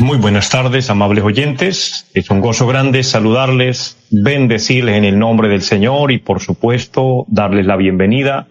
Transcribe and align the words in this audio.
Muy 0.00 0.16
buenas 0.16 0.48
tardes, 0.48 0.90
amables 0.90 1.24
oyentes. 1.24 2.08
Es 2.14 2.30
un 2.30 2.40
gozo 2.40 2.68
grande 2.68 3.02
saludarles, 3.02 3.98
bendecirles 4.12 4.96
en 4.96 5.04
el 5.04 5.18
nombre 5.18 5.48
del 5.48 5.62
Señor 5.62 6.12
y, 6.12 6.18
por 6.18 6.38
supuesto, 6.40 7.24
darles 7.26 7.66
la 7.66 7.76
bienvenida 7.76 8.46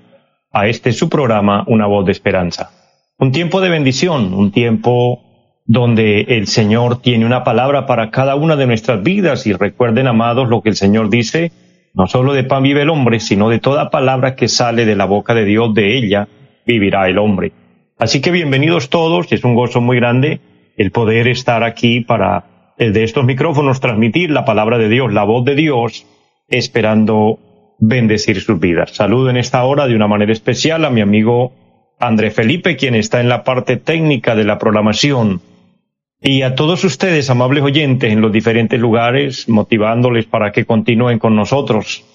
a 0.51 0.67
este 0.67 0.91
su 0.91 1.07
programa, 1.07 1.63
Una 1.67 1.87
voz 1.87 2.05
de 2.05 2.11
esperanza. 2.11 2.71
Un 3.17 3.31
tiempo 3.31 3.61
de 3.61 3.69
bendición, 3.69 4.33
un 4.33 4.51
tiempo 4.51 5.23
donde 5.65 6.21
el 6.21 6.47
Señor 6.47 7.01
tiene 7.01 7.25
una 7.25 7.45
palabra 7.45 7.85
para 7.85 8.11
cada 8.11 8.35
una 8.35 8.57
de 8.57 8.67
nuestras 8.67 9.01
vidas 9.01 9.47
y 9.47 9.53
recuerden, 9.53 10.07
amados, 10.07 10.49
lo 10.49 10.61
que 10.61 10.69
el 10.69 10.75
Señor 10.75 11.09
dice, 11.09 11.53
no 11.93 12.07
solo 12.07 12.33
de 12.33 12.43
pan 12.43 12.63
vive 12.63 12.81
el 12.81 12.89
hombre, 12.89 13.21
sino 13.21 13.47
de 13.47 13.59
toda 13.59 13.89
palabra 13.89 14.35
que 14.35 14.49
sale 14.49 14.83
de 14.83 14.97
la 14.97 15.05
boca 15.05 15.33
de 15.33 15.45
Dios, 15.45 15.73
de 15.73 15.97
ella 15.97 16.27
vivirá 16.65 17.07
el 17.07 17.17
hombre. 17.17 17.53
Así 17.97 18.19
que 18.21 18.31
bienvenidos 18.31 18.89
todos, 18.89 19.31
es 19.31 19.45
un 19.45 19.55
gozo 19.55 19.79
muy 19.79 19.95
grande 19.95 20.41
el 20.77 20.91
poder 20.91 21.27
estar 21.27 21.63
aquí 21.63 22.01
para, 22.01 22.73
de 22.77 23.03
estos 23.03 23.25
micrófonos, 23.25 23.81
transmitir 23.81 24.29
la 24.29 24.45
palabra 24.45 24.77
de 24.77 24.87
Dios, 24.87 25.11
la 25.11 25.23
voz 25.23 25.43
de 25.43 25.55
Dios, 25.55 26.05
esperando 26.47 27.39
bendecir 27.79 28.39
sus 28.41 28.59
vidas. 28.59 28.91
Saludo 28.91 29.29
en 29.29 29.37
esta 29.37 29.63
hora 29.63 29.87
de 29.87 29.95
una 29.95 30.07
manera 30.07 30.31
especial 30.31 30.85
a 30.85 30.89
mi 30.89 31.01
amigo 31.01 31.53
André 31.99 32.31
Felipe, 32.31 32.77
quien 32.77 32.95
está 32.95 33.19
en 33.19 33.27
la 33.27 33.43
parte 33.43 33.77
técnica 33.77 34.35
de 34.35 34.45
la 34.45 34.59
programación, 34.59 35.41
y 36.21 36.41
a 36.41 36.55
todos 36.55 36.83
ustedes, 36.83 37.29
amables 37.29 37.63
oyentes, 37.63 38.11
en 38.11 38.21
los 38.21 38.31
diferentes 38.31 38.79
lugares, 38.79 39.47
motivándoles 39.49 40.25
para 40.25 40.51
que 40.51 40.65
continúen 40.65 41.19
con 41.19 41.35
nosotros, 41.35 42.05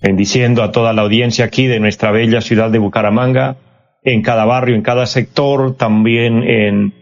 bendiciendo 0.00 0.62
a 0.62 0.72
toda 0.72 0.94
la 0.94 1.02
audiencia 1.02 1.44
aquí 1.44 1.66
de 1.66 1.80
nuestra 1.80 2.10
bella 2.10 2.40
ciudad 2.40 2.70
de 2.70 2.78
Bucaramanga, 2.78 3.56
en 4.02 4.22
cada 4.22 4.46
barrio, 4.46 4.76
en 4.76 4.82
cada 4.82 5.04
sector, 5.06 5.76
también 5.76 6.42
en 6.42 6.94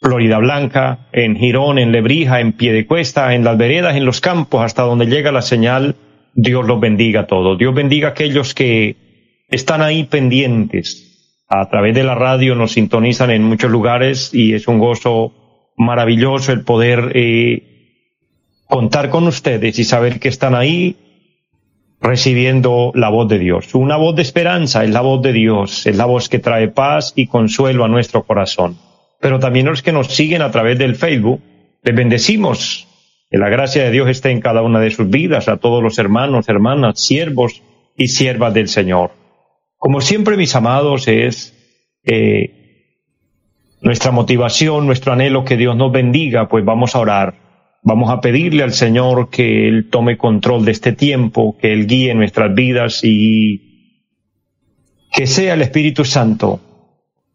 Florida 0.00 0.38
Blanca, 0.38 1.08
en 1.12 1.36
Girón, 1.36 1.78
en 1.78 1.90
Lebrija, 1.90 2.40
en 2.40 2.52
Piedecuesta, 2.52 3.34
en 3.34 3.42
las 3.42 3.58
veredas, 3.58 3.96
en 3.96 4.04
los 4.04 4.20
campos, 4.20 4.62
hasta 4.62 4.82
donde 4.82 5.06
llega 5.06 5.32
la 5.32 5.42
señal, 5.42 5.96
Dios 6.34 6.66
los 6.66 6.78
bendiga 6.78 7.22
a 7.22 7.26
todos. 7.26 7.58
Dios 7.58 7.74
bendiga 7.74 8.08
a 8.08 8.10
aquellos 8.12 8.54
que 8.54 8.96
están 9.48 9.82
ahí 9.82 10.04
pendientes. 10.04 11.44
A 11.48 11.68
través 11.68 11.94
de 11.94 12.04
la 12.04 12.14
radio 12.14 12.54
nos 12.54 12.72
sintonizan 12.72 13.30
en 13.30 13.42
muchos 13.42 13.70
lugares 13.70 14.32
y 14.32 14.54
es 14.54 14.68
un 14.68 14.78
gozo 14.78 15.32
maravilloso 15.76 16.52
el 16.52 16.62
poder 16.62 17.12
eh, 17.14 18.06
contar 18.68 19.10
con 19.10 19.26
ustedes 19.26 19.78
y 19.78 19.84
saber 19.84 20.20
que 20.20 20.28
están 20.28 20.54
ahí 20.54 20.96
recibiendo 22.00 22.92
la 22.94 23.08
voz 23.08 23.28
de 23.28 23.38
Dios. 23.40 23.74
Una 23.74 23.96
voz 23.96 24.14
de 24.14 24.22
esperanza 24.22 24.84
es 24.84 24.90
la 24.90 25.00
voz 25.00 25.22
de 25.22 25.32
Dios, 25.32 25.86
es 25.86 25.96
la 25.96 26.04
voz 26.04 26.28
que 26.28 26.38
trae 26.38 26.68
paz 26.68 27.14
y 27.16 27.26
consuelo 27.26 27.84
a 27.84 27.88
nuestro 27.88 28.22
corazón 28.22 28.76
pero 29.20 29.38
también 29.38 29.66
los 29.66 29.82
que 29.82 29.92
nos 29.92 30.08
siguen 30.08 30.42
a 30.42 30.50
través 30.50 30.78
del 30.78 30.96
Facebook. 30.96 31.40
Les 31.82 31.94
bendecimos. 31.94 32.86
Que 33.30 33.38
la 33.38 33.50
gracia 33.50 33.84
de 33.84 33.90
Dios 33.90 34.08
esté 34.08 34.30
en 34.30 34.40
cada 34.40 34.62
una 34.62 34.80
de 34.80 34.90
sus 34.90 35.10
vidas, 35.10 35.48
a 35.48 35.58
todos 35.58 35.82
los 35.82 35.98
hermanos, 35.98 36.48
hermanas, 36.48 36.98
siervos 36.98 37.62
y 37.96 38.08
siervas 38.08 38.54
del 38.54 38.68
Señor. 38.68 39.10
Como 39.76 40.00
siempre, 40.00 40.36
mis 40.38 40.54
amados, 40.54 41.08
es 41.08 41.54
eh, 42.04 42.96
nuestra 43.82 44.12
motivación, 44.12 44.86
nuestro 44.86 45.12
anhelo 45.12 45.44
que 45.44 45.58
Dios 45.58 45.76
nos 45.76 45.92
bendiga, 45.92 46.48
pues 46.48 46.64
vamos 46.64 46.94
a 46.94 47.00
orar. 47.00 47.34
Vamos 47.82 48.10
a 48.10 48.20
pedirle 48.20 48.62
al 48.62 48.72
Señor 48.72 49.28
que 49.28 49.68
Él 49.68 49.88
tome 49.90 50.16
control 50.16 50.64
de 50.64 50.72
este 50.72 50.92
tiempo, 50.92 51.56
que 51.58 51.72
Él 51.72 51.86
guíe 51.86 52.14
nuestras 52.14 52.54
vidas 52.54 53.00
y 53.04 53.68
que 55.12 55.26
sea 55.26 55.54
el 55.54 55.62
Espíritu 55.62 56.04
Santo 56.04 56.60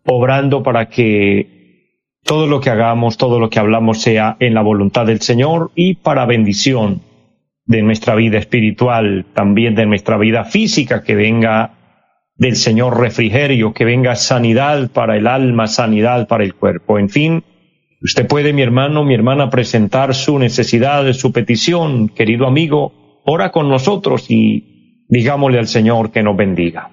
obrando 0.05 0.63
para 0.63 0.89
que 0.89 1.52
todo 2.23 2.47
lo 2.47 2.59
que 2.61 2.69
hagamos, 2.69 3.17
todo 3.17 3.39
lo 3.39 3.49
que 3.49 3.59
hablamos 3.59 4.01
sea 4.01 4.37
en 4.39 4.53
la 4.53 4.61
voluntad 4.61 5.05
del 5.05 5.21
Señor 5.21 5.71
y 5.75 5.95
para 5.95 6.25
bendición 6.25 7.01
de 7.65 7.81
nuestra 7.81 8.15
vida 8.15 8.37
espiritual, 8.37 9.25
también 9.33 9.75
de 9.75 9.85
nuestra 9.85 10.17
vida 10.17 10.45
física, 10.45 11.03
que 11.03 11.15
venga 11.15 11.71
del 12.35 12.55
Señor 12.55 12.99
refrigerio, 12.99 13.73
que 13.73 13.85
venga 13.85 14.15
sanidad 14.15 14.89
para 14.91 15.17
el 15.17 15.27
alma, 15.27 15.67
sanidad 15.67 16.27
para 16.27 16.43
el 16.43 16.55
cuerpo. 16.55 16.99
En 16.99 17.09
fin, 17.09 17.43
usted 18.01 18.27
puede, 18.27 18.53
mi 18.53 18.61
hermano, 18.61 19.03
mi 19.03 19.13
hermana, 19.13 19.49
presentar 19.49 20.15
su 20.15 20.39
necesidad, 20.39 21.11
su 21.13 21.31
petición, 21.31 22.09
querido 22.09 22.47
amigo, 22.47 23.21
ora 23.25 23.51
con 23.51 23.69
nosotros 23.69 24.29
y 24.29 25.05
digámosle 25.07 25.59
al 25.59 25.67
Señor 25.67 26.11
que 26.11 26.23
nos 26.23 26.35
bendiga. 26.35 26.89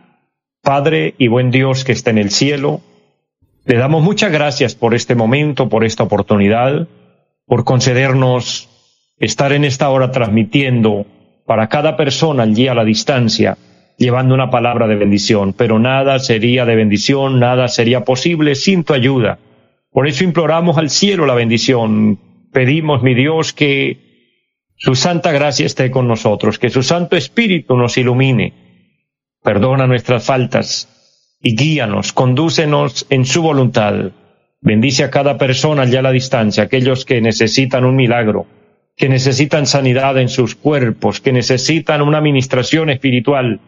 Padre 0.62 1.14
y 1.18 1.28
buen 1.28 1.50
Dios 1.50 1.84
que 1.84 1.92
está 1.92 2.10
en 2.10 2.18
el 2.18 2.30
cielo, 2.30 2.82
le 3.64 3.76
damos 3.76 4.02
muchas 4.02 4.32
gracias 4.32 4.74
por 4.74 4.94
este 4.94 5.14
momento, 5.14 5.68
por 5.68 5.84
esta 5.84 6.02
oportunidad, 6.02 6.88
por 7.46 7.64
concedernos 7.64 8.68
estar 9.18 9.52
en 9.52 9.64
esta 9.64 9.90
hora 9.90 10.10
transmitiendo 10.10 11.06
para 11.46 11.68
cada 11.68 11.96
persona 11.96 12.44
allí 12.44 12.68
a 12.68 12.74
la 12.74 12.84
distancia, 12.84 13.58
llevando 13.98 14.34
una 14.34 14.50
palabra 14.50 14.86
de 14.86 14.96
bendición, 14.96 15.52
pero 15.52 15.78
nada 15.78 16.18
sería 16.18 16.64
de 16.64 16.76
bendición, 16.76 17.38
nada 17.38 17.68
sería 17.68 18.04
posible 18.04 18.54
sin 18.54 18.84
tu 18.84 18.94
ayuda. 18.94 19.38
Por 19.92 20.06
eso 20.06 20.24
imploramos 20.24 20.78
al 20.78 20.90
cielo 20.90 21.26
la 21.26 21.34
bendición. 21.34 22.18
Pedimos, 22.52 23.02
mi 23.02 23.14
Dios, 23.14 23.52
que 23.52 23.98
su 24.76 24.94
santa 24.94 25.32
gracia 25.32 25.66
esté 25.66 25.90
con 25.90 26.08
nosotros, 26.08 26.58
que 26.58 26.70
su 26.70 26.82
Santo 26.82 27.16
Espíritu 27.16 27.76
nos 27.76 27.98
ilumine. 27.98 28.54
Perdona 29.42 29.86
nuestras 29.86 30.24
faltas, 30.24 30.88
y 31.42 31.56
guíanos, 31.56 32.12
condúcenos 32.12 33.06
en 33.10 33.24
su 33.24 33.42
voluntad. 33.42 34.12
Bendice 34.60 35.04
a 35.04 35.10
cada 35.10 35.38
persona 35.38 35.82
allá 35.82 36.00
a 36.00 36.02
la 36.02 36.12
distancia, 36.12 36.64
aquellos 36.64 37.04
que 37.04 37.20
necesitan 37.20 37.84
un 37.84 37.96
milagro, 37.96 38.46
que 38.96 39.08
necesitan 39.08 39.66
sanidad 39.66 40.18
en 40.18 40.28
sus 40.28 40.54
cuerpos, 40.54 41.20
que 41.20 41.32
necesitan 41.32 42.02
una 42.02 42.18
administración 42.18 42.90
espiritual. 42.90 43.60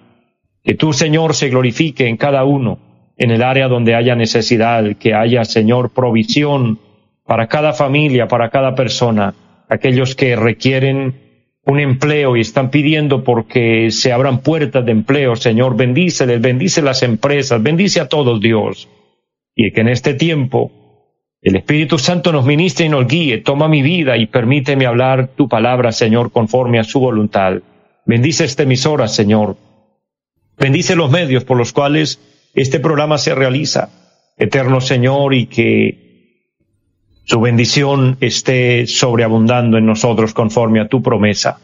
Que 0.62 0.75
tú, 0.75 0.93
Señor, 0.93 1.34
se 1.34 1.49
glorifique 1.49 2.06
en 2.06 2.19
cada 2.19 2.44
uno, 2.44 2.78
en 3.16 3.31
el 3.31 3.43
área 3.43 3.69
donde 3.69 3.94
haya 3.94 4.15
necesidad, 4.15 4.97
que 4.97 5.15
haya, 5.15 5.44
Señor, 5.44 5.91
provisión 5.91 6.78
para 7.25 7.47
cada 7.47 7.72
familia, 7.72 8.28
para 8.28 8.50
cada 8.50 8.75
persona, 8.75 9.34
aquellos 9.69 10.15
que 10.15 10.37
requieren 10.37 11.15
un 11.65 11.78
empleo 11.78 12.37
y 12.37 12.41
están 12.41 12.71
pidiendo 12.71 13.23
porque 13.23 13.91
se 13.91 14.12
abran 14.12 14.41
puertas 14.43 14.84
de 14.84 14.93
empleo, 14.93 15.37
Señor, 15.37 15.77
bendíceles, 15.77 16.41
bendice 16.41 16.83
las 16.83 17.03
empresas, 17.03 17.62
bendice 17.62 18.00
a 18.00 18.09
todos, 18.09 18.41
Dios. 18.41 18.89
Y 19.55 19.71
que 19.71 19.83
en 19.83 19.89
este 19.89 20.15
tiempo 20.15 20.73
el 21.41 21.56
Espíritu 21.56 21.99
Santo 21.99 22.33
nos 22.33 22.45
ministre 22.45 22.87
y 22.87 22.89
nos 22.89 23.06
guíe, 23.06 23.39
toma 23.39 23.69
mi 23.69 23.83
vida 23.83 24.17
y 24.17 24.27
permíteme 24.27 24.87
hablar 24.87 25.28
tu 25.37 25.49
palabra, 25.49 25.93
Señor, 25.93 26.33
conforme 26.33 26.78
a 26.78 26.84
su 26.84 27.00
voluntad. 27.00 27.55
Bendice 28.06 28.44
esta 28.44 28.65
emisora, 28.65 29.06
Señor. 29.06 29.56
Bendice 30.59 30.97
los 30.97 31.11
medios 31.11 31.44
por 31.44 31.56
los 31.56 31.73
cuales 31.73 32.21
este 32.55 32.81
programa 32.81 33.19
se 33.19 33.34
realiza. 33.34 33.91
Eterno 34.37 34.81
Señor, 34.81 35.34
y 35.34 35.47
que 35.47 36.02
su 37.25 37.41
bendición 37.41 38.17
esté 38.21 38.87
sobreabundando 38.87 39.79
en 39.79 39.87
nosotros 39.87 40.35
conforme 40.35 40.81
a 40.81 40.89
tu 40.89 41.03
promesa. 41.03 41.59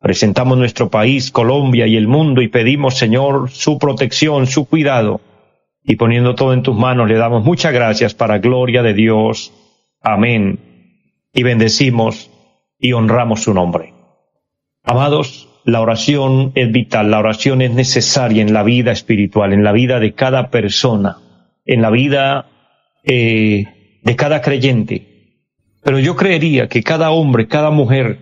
Presentamos 0.00 0.58
nuestro 0.58 0.90
país, 0.90 1.30
Colombia 1.30 1.86
y 1.86 1.96
el 1.96 2.08
mundo 2.08 2.42
y 2.42 2.48
pedimos, 2.48 2.96
Señor, 2.96 3.50
su 3.50 3.78
protección, 3.78 4.46
su 4.46 4.66
cuidado. 4.66 5.20
Y 5.84 5.96
poniendo 5.96 6.34
todo 6.34 6.52
en 6.52 6.62
tus 6.62 6.76
manos, 6.76 7.08
le 7.08 7.14
damos 7.14 7.44
muchas 7.44 7.72
gracias 7.72 8.14
para 8.14 8.38
gloria 8.38 8.82
de 8.82 8.94
Dios. 8.94 9.52
Amén. 10.02 10.58
Y 11.32 11.42
bendecimos 11.44 12.30
y 12.78 12.92
honramos 12.92 13.42
su 13.42 13.54
nombre. 13.54 13.94
Amados, 14.82 15.48
la 15.64 15.80
oración 15.80 16.52
es 16.54 16.70
vital, 16.70 17.10
la 17.10 17.18
oración 17.18 17.62
es 17.62 17.72
necesaria 17.72 18.42
en 18.42 18.52
la 18.52 18.62
vida 18.62 18.92
espiritual, 18.92 19.52
en 19.52 19.64
la 19.64 19.72
vida 19.72 19.98
de 19.98 20.14
cada 20.14 20.50
persona, 20.50 21.18
en 21.64 21.82
la 21.82 21.90
vida 21.90 22.46
eh, 23.02 23.75
de 24.06 24.14
cada 24.14 24.40
creyente. 24.40 25.02
Pero 25.82 25.98
yo 25.98 26.14
creería 26.14 26.68
que 26.68 26.84
cada 26.84 27.10
hombre, 27.10 27.48
cada 27.48 27.70
mujer 27.70 28.18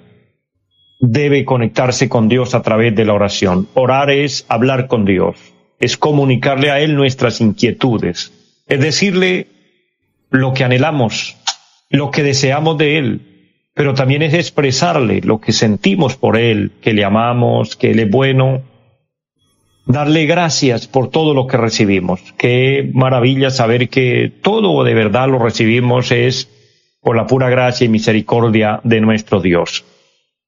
debe 0.99 1.45
conectarse 1.45 2.09
con 2.09 2.27
Dios 2.27 2.55
a 2.55 2.63
través 2.63 2.97
de 2.97 3.05
la 3.05 3.13
oración. 3.13 3.69
Orar 3.75 4.11
es 4.11 4.47
hablar 4.49 4.87
con 4.87 5.05
Dios, 5.05 5.37
es 5.79 5.99
comunicarle 5.99 6.71
a 6.71 6.81
Él 6.81 6.97
nuestras 6.97 7.43
inquietudes, 7.43 8.33
es 8.67 8.81
decirle 8.81 9.47
lo 10.31 10.55
que 10.55 10.65
anhelamos, 10.65 11.37
lo 11.91 12.11
que 12.11 12.23
deseamos 12.23 12.79
de 12.79 12.97
Él, 12.97 13.21
pero 13.75 13.93
también 13.93 14.23
es 14.23 14.33
expresarle 14.33 15.21
lo 15.21 15.39
que 15.39 15.53
sentimos 15.53 16.17
por 16.17 16.39
Él, 16.39 16.73
que 16.81 16.95
le 16.95 17.05
amamos, 17.05 17.77
que 17.77 17.91
Él 17.91 18.01
es 18.01 18.11
bueno, 18.11 18.63
darle 19.87 20.27
gracias 20.27 20.87
por 20.87 21.11
todo 21.11 21.35
lo 21.35 21.47
que 21.47 21.57
recibimos. 21.57 22.21
Qué 22.37 22.91
maravilla 22.93 23.51
saber 23.51 23.89
que 23.89 24.33
todo 24.43 24.83
de 24.85 24.95
verdad 24.95 25.29
lo 25.29 25.39
recibimos 25.39 26.11
es 26.11 26.51
por 27.01 27.17
la 27.17 27.27
pura 27.27 27.51
gracia 27.51 27.85
y 27.85 27.89
misericordia 27.89 28.81
de 28.83 29.01
nuestro 29.01 29.41
Dios. 29.41 29.85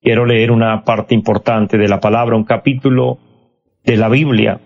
Quiero 0.01 0.25
leer 0.25 0.51
una 0.51 0.85
parte 0.85 1.15
importante 1.15 1.77
de 1.79 1.89
la 1.89 2.01
palabra, 2.01 2.37
un 2.37 2.45
capítulo 2.45 3.19
de 3.85 3.97
la 3.97 4.09
Biblia, 4.09 4.61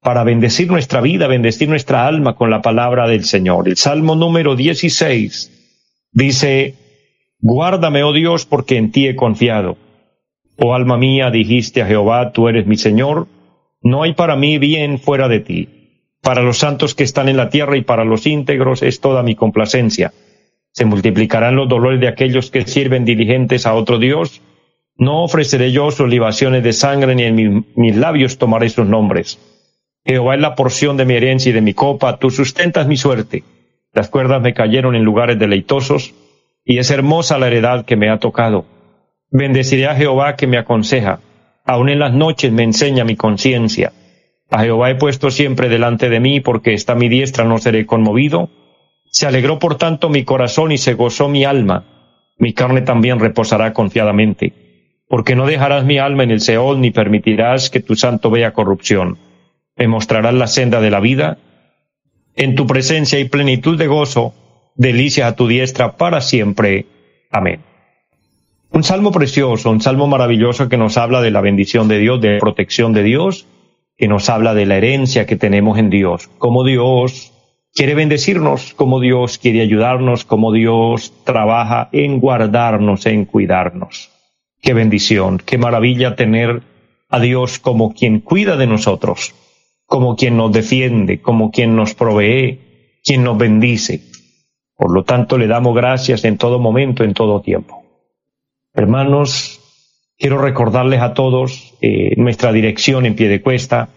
para 0.00 0.24
bendecir 0.24 0.70
nuestra 0.70 1.00
vida, 1.00 1.26
bendecir 1.26 1.68
nuestra 1.68 2.06
alma 2.06 2.34
con 2.34 2.50
la 2.50 2.62
palabra 2.62 3.08
del 3.08 3.24
Señor. 3.24 3.68
El 3.68 3.76
Salmo 3.76 4.14
número 4.14 4.56
16 4.56 6.08
dice, 6.12 6.74
Guárdame, 7.40 8.02
oh 8.04 8.12
Dios, 8.12 8.46
porque 8.46 8.76
en 8.76 8.90
ti 8.90 9.06
he 9.06 9.16
confiado. 9.16 9.76
Oh 10.56 10.74
alma 10.74 10.96
mía, 10.96 11.30
dijiste 11.30 11.82
a 11.82 11.86
Jehová, 11.86 12.32
tú 12.32 12.48
eres 12.48 12.66
mi 12.66 12.76
Señor, 12.76 13.28
no 13.82 14.02
hay 14.02 14.14
para 14.14 14.36
mí 14.36 14.58
bien 14.58 14.98
fuera 14.98 15.28
de 15.28 15.40
ti. 15.40 15.68
Para 16.20 16.42
los 16.42 16.58
santos 16.58 16.94
que 16.94 17.04
están 17.04 17.28
en 17.28 17.36
la 17.36 17.48
tierra 17.48 17.76
y 17.76 17.82
para 17.82 18.04
los 18.04 18.26
íntegros 18.26 18.82
es 18.82 19.00
toda 19.00 19.22
mi 19.22 19.34
complacencia. 19.34 20.12
Se 20.72 20.84
multiplicarán 20.84 21.56
los 21.56 21.68
dolores 21.68 22.00
de 22.00 22.08
aquellos 22.08 22.50
que 22.50 22.66
sirven 22.66 23.04
diligentes 23.04 23.66
a 23.66 23.74
otro 23.74 23.98
Dios. 23.98 24.42
No 24.96 25.22
ofreceré 25.22 25.70
yo 25.70 25.90
sus 25.90 26.08
libaciones 26.08 26.64
de 26.64 26.72
sangre, 26.72 27.14
ni 27.14 27.22
en 27.22 27.66
mis 27.76 27.96
labios 27.96 28.38
tomaré 28.38 28.68
sus 28.68 28.86
nombres. 28.86 29.38
Jehová 30.04 30.34
es 30.34 30.40
la 30.40 30.54
porción 30.54 30.96
de 30.96 31.04
mi 31.04 31.14
herencia 31.14 31.50
y 31.50 31.52
de 31.52 31.60
mi 31.60 31.74
copa, 31.74 32.18
tú 32.18 32.30
sustentas 32.30 32.88
mi 32.88 32.96
suerte. 32.96 33.44
Las 33.92 34.08
cuerdas 34.08 34.42
me 34.42 34.54
cayeron 34.54 34.96
en 34.96 35.04
lugares 35.04 35.38
deleitosos, 35.38 36.14
y 36.64 36.78
es 36.78 36.90
hermosa 36.90 37.38
la 37.38 37.46
heredad 37.46 37.84
que 37.84 37.96
me 37.96 38.10
ha 38.10 38.18
tocado. 38.18 38.64
Bendeciré 39.30 39.86
a 39.86 39.94
Jehová 39.94 40.36
que 40.36 40.46
me 40.46 40.58
aconseja 40.58 41.20
Aún 41.68 41.90
en 41.90 41.98
las 41.98 42.14
noches 42.14 42.50
me 42.50 42.62
enseña 42.62 43.04
mi 43.04 43.14
conciencia. 43.14 43.92
A 44.50 44.62
Jehová 44.62 44.88
he 44.88 44.94
puesto 44.94 45.30
siempre 45.30 45.68
delante 45.68 46.08
de 46.08 46.18
mí, 46.18 46.40
porque 46.40 46.72
está 46.72 46.94
mi 46.94 47.10
diestra, 47.10 47.44
no 47.44 47.58
seré 47.58 47.84
conmovido. 47.84 48.48
Se 49.10 49.26
alegró 49.26 49.58
por 49.58 49.76
tanto 49.76 50.08
mi 50.08 50.24
corazón 50.24 50.72
y 50.72 50.78
se 50.78 50.94
gozó 50.94 51.28
mi 51.28 51.44
alma. 51.44 51.84
Mi 52.38 52.54
carne 52.54 52.80
también 52.80 53.20
reposará 53.20 53.74
confiadamente. 53.74 54.54
Porque 55.08 55.36
no 55.36 55.44
dejarás 55.44 55.84
mi 55.84 55.98
alma 55.98 56.22
en 56.22 56.30
el 56.30 56.40
Seol, 56.40 56.80
ni 56.80 56.90
permitirás 56.90 57.68
que 57.68 57.80
tu 57.80 57.96
santo 57.96 58.30
vea 58.30 58.54
corrupción. 58.54 59.18
Me 59.76 59.88
mostrarás 59.88 60.32
la 60.32 60.46
senda 60.46 60.80
de 60.80 60.90
la 60.90 61.00
vida. 61.00 61.36
En 62.34 62.54
tu 62.54 62.66
presencia 62.66 63.18
y 63.20 63.28
plenitud 63.28 63.76
de 63.76 63.88
gozo, 63.88 64.32
delicias 64.74 65.30
a 65.30 65.36
tu 65.36 65.46
diestra 65.46 65.98
para 65.98 66.22
siempre. 66.22 66.86
Amén. 67.30 67.67
Un 68.70 68.84
salmo 68.84 69.10
precioso, 69.12 69.70
un 69.70 69.80
salmo 69.80 70.06
maravilloso 70.06 70.68
que 70.68 70.76
nos 70.76 70.98
habla 70.98 71.22
de 71.22 71.30
la 71.30 71.40
bendición 71.40 71.88
de 71.88 71.98
Dios, 71.98 72.20
de 72.20 72.34
la 72.34 72.38
protección 72.38 72.92
de 72.92 73.02
Dios, 73.02 73.46
que 73.96 74.08
nos 74.08 74.28
habla 74.28 74.54
de 74.54 74.66
la 74.66 74.76
herencia 74.76 75.26
que 75.26 75.36
tenemos 75.36 75.78
en 75.78 75.90
Dios, 75.90 76.28
cómo 76.38 76.64
Dios 76.64 77.32
quiere 77.74 77.94
bendecirnos, 77.94 78.74
cómo 78.74 79.00
Dios 79.00 79.38
quiere 79.38 79.62
ayudarnos, 79.62 80.24
cómo 80.24 80.52
Dios 80.52 81.12
trabaja 81.24 81.88
en 81.92 82.20
guardarnos, 82.20 83.06
en 83.06 83.24
cuidarnos. 83.24 84.10
Qué 84.60 84.74
bendición, 84.74 85.40
qué 85.44 85.58
maravilla 85.58 86.14
tener 86.14 86.62
a 87.08 87.20
Dios 87.20 87.58
como 87.58 87.94
quien 87.94 88.20
cuida 88.20 88.56
de 88.56 88.66
nosotros, 88.66 89.34
como 89.86 90.14
quien 90.14 90.36
nos 90.36 90.52
defiende, 90.52 91.20
como 91.20 91.50
quien 91.50 91.74
nos 91.74 91.94
provee, 91.94 93.00
quien 93.02 93.24
nos 93.24 93.38
bendice. 93.38 94.02
Por 94.76 94.92
lo 94.92 95.04
tanto, 95.04 95.38
le 95.38 95.46
damos 95.46 95.74
gracias 95.74 96.24
en 96.24 96.36
todo 96.36 96.58
momento, 96.58 97.02
en 97.02 97.14
todo 97.14 97.40
tiempo. 97.40 97.87
Hermanos, 98.78 99.60
quiero 100.16 100.38
recordarles 100.38 101.00
a 101.00 101.12
todos 101.12 101.74
eh, 101.80 102.14
nuestra 102.16 102.52
dirección 102.52 103.06
en 103.06 103.16
pie 103.16 103.26
de 103.28 103.42
cuesta 103.42 103.88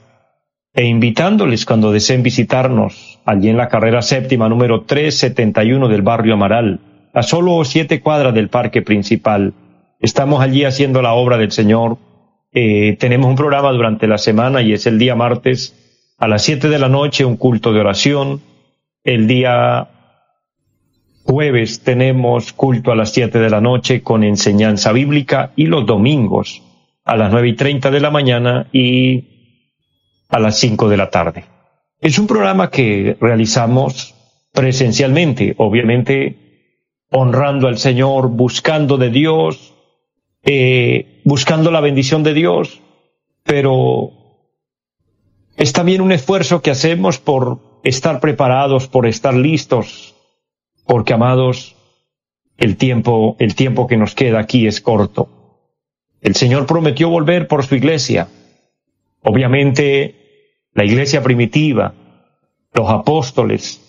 e 0.73 0.85
invitándoles 0.85 1.67
cuando 1.67 1.91
deseen 1.91 2.23
visitarnos 2.23 3.19
allí 3.23 3.49
en 3.49 3.57
la 3.57 3.69
carrera 3.69 4.01
séptima 4.01 4.49
número 4.49 4.81
371 4.81 5.87
del 5.87 6.01
barrio 6.01 6.33
Amaral, 6.33 6.79
a 7.13 7.21
solo 7.21 7.63
siete 7.63 8.01
cuadras 8.01 8.33
del 8.33 8.49
parque 8.49 8.81
principal. 8.81 9.53
Estamos 9.99 10.41
allí 10.41 10.63
haciendo 10.63 11.03
la 11.03 11.13
obra 11.13 11.37
del 11.37 11.51
Señor. 11.51 11.99
Eh, 12.51 12.97
tenemos 12.99 13.29
un 13.29 13.35
programa 13.35 13.71
durante 13.71 14.07
la 14.07 14.17
semana 14.17 14.63
y 14.63 14.73
es 14.73 14.87
el 14.87 14.97
día 14.97 15.15
martes 15.15 15.75
a 16.17 16.27
las 16.27 16.41
siete 16.41 16.69
de 16.69 16.79
la 16.79 16.89
noche 16.89 17.23
un 17.23 17.37
culto 17.37 17.71
de 17.71 17.81
oración. 17.81 18.41
El 19.03 19.27
día 19.27 19.89
jueves 21.23 21.81
tenemos 21.83 22.53
culto 22.53 22.91
a 22.91 22.95
las 22.95 23.11
siete 23.11 23.39
de 23.39 23.49
la 23.49 23.61
noche 23.61 24.01
con 24.01 24.23
enseñanza 24.23 24.91
bíblica 24.91 25.51
y 25.55 25.65
los 25.65 25.85
domingos 25.85 26.61
a 27.03 27.15
las 27.15 27.31
nueve 27.31 27.49
y 27.49 27.55
treinta 27.55 27.91
de 27.91 27.99
la 27.99 28.11
mañana 28.11 28.67
y 28.71 29.27
a 30.29 30.39
las 30.39 30.59
cinco 30.59 30.89
de 30.89 30.97
la 30.97 31.09
tarde. 31.09 31.45
Es 31.99 32.17
un 32.17 32.27
programa 32.27 32.69
que 32.69 33.17
realizamos 33.19 34.15
presencialmente, 34.53 35.55
obviamente 35.57 36.37
honrando 37.11 37.67
al 37.67 37.77
Señor, 37.77 38.29
buscando 38.29 38.97
de 38.97 39.09
Dios, 39.09 39.73
eh, 40.43 41.21
buscando 41.25 41.71
la 41.71 41.81
bendición 41.81 42.23
de 42.23 42.33
Dios, 42.33 42.81
pero 43.43 44.11
es 45.57 45.73
también 45.73 46.01
un 46.01 46.11
esfuerzo 46.11 46.61
que 46.61 46.71
hacemos 46.71 47.19
por 47.19 47.59
estar 47.83 48.19
preparados, 48.19 48.87
por 48.87 49.05
estar 49.05 49.33
listos 49.33 50.15
porque 50.91 51.13
amados, 51.13 51.77
el 52.57 52.75
tiempo, 52.75 53.37
el 53.39 53.55
tiempo 53.55 53.87
que 53.87 53.95
nos 53.95 54.13
queda 54.13 54.41
aquí 54.41 54.67
es 54.67 54.81
corto. 54.81 55.29
El 56.19 56.35
Señor 56.35 56.65
prometió 56.65 57.07
volver 57.07 57.47
por 57.47 57.63
su 57.63 57.75
iglesia. 57.75 58.27
Obviamente, 59.21 60.15
la 60.73 60.83
iglesia 60.83 61.23
primitiva, 61.23 61.93
los 62.73 62.89
apóstoles, 62.89 63.79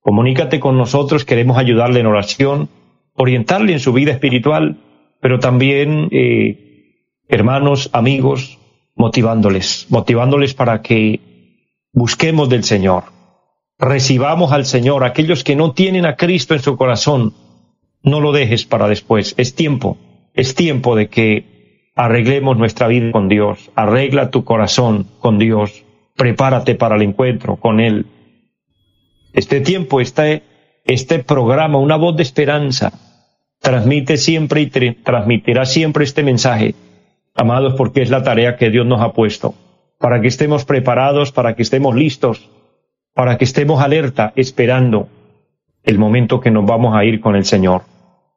Comunícate 0.00 0.60
con 0.60 0.78
nosotros, 0.78 1.24
queremos 1.24 1.58
ayudarle 1.58 1.98
en 2.00 2.06
oración, 2.06 2.68
orientarle 3.14 3.72
en 3.72 3.80
su 3.80 3.92
vida 3.92 4.12
espiritual 4.12 4.76
pero 5.26 5.40
también 5.40 6.08
eh, 6.12 7.00
hermanos, 7.26 7.90
amigos, 7.92 8.60
motivándoles, 8.94 9.88
motivándoles 9.88 10.54
para 10.54 10.82
que 10.82 11.18
busquemos 11.92 12.48
del 12.48 12.62
Señor, 12.62 13.06
recibamos 13.76 14.52
al 14.52 14.66
Señor, 14.66 15.02
aquellos 15.02 15.42
que 15.42 15.56
no 15.56 15.72
tienen 15.72 16.06
a 16.06 16.14
Cristo 16.14 16.54
en 16.54 16.60
su 16.60 16.76
corazón, 16.76 17.34
no 18.04 18.20
lo 18.20 18.30
dejes 18.30 18.66
para 18.66 18.86
después, 18.86 19.34
es 19.36 19.56
tiempo, 19.56 19.98
es 20.32 20.54
tiempo 20.54 20.94
de 20.94 21.08
que 21.08 21.90
arreglemos 21.96 22.56
nuestra 22.56 22.86
vida 22.86 23.10
con 23.10 23.28
Dios, 23.28 23.72
arregla 23.74 24.30
tu 24.30 24.44
corazón 24.44 25.08
con 25.18 25.40
Dios, 25.40 25.82
prepárate 26.14 26.76
para 26.76 26.94
el 26.94 27.02
encuentro 27.02 27.56
con 27.56 27.80
Él. 27.80 28.06
Este 29.32 29.60
tiempo, 29.60 30.00
este, 30.00 30.44
este 30.84 31.18
programa, 31.18 31.78
una 31.78 31.96
voz 31.96 32.16
de 32.16 32.22
esperanza, 32.22 33.05
transmite 33.60 34.16
siempre 34.16 34.62
y 34.62 34.66
transmitirá 34.68 35.64
siempre 35.66 36.04
este 36.04 36.22
mensaje, 36.22 36.74
amados, 37.34 37.74
porque 37.74 38.02
es 38.02 38.10
la 38.10 38.22
tarea 38.22 38.56
que 38.56 38.70
Dios 38.70 38.86
nos 38.86 39.00
ha 39.00 39.12
puesto, 39.12 39.54
para 39.98 40.20
que 40.20 40.28
estemos 40.28 40.64
preparados, 40.64 41.32
para 41.32 41.54
que 41.54 41.62
estemos 41.62 41.94
listos, 41.94 42.50
para 43.14 43.38
que 43.38 43.44
estemos 43.44 43.82
alerta, 43.82 44.32
esperando 44.36 45.08
el 45.82 45.98
momento 45.98 46.40
que 46.40 46.50
nos 46.50 46.66
vamos 46.66 46.94
a 46.94 47.04
ir 47.04 47.20
con 47.20 47.36
el 47.36 47.44
Señor. 47.44 47.82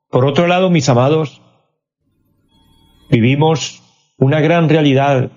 Por 0.10 0.26
otro 0.26 0.48
lado, 0.48 0.70
mis 0.70 0.88
amados, 0.90 1.42
vivimos 3.10 3.84
una 4.18 4.40
gran 4.40 4.70
realidad 4.70 5.32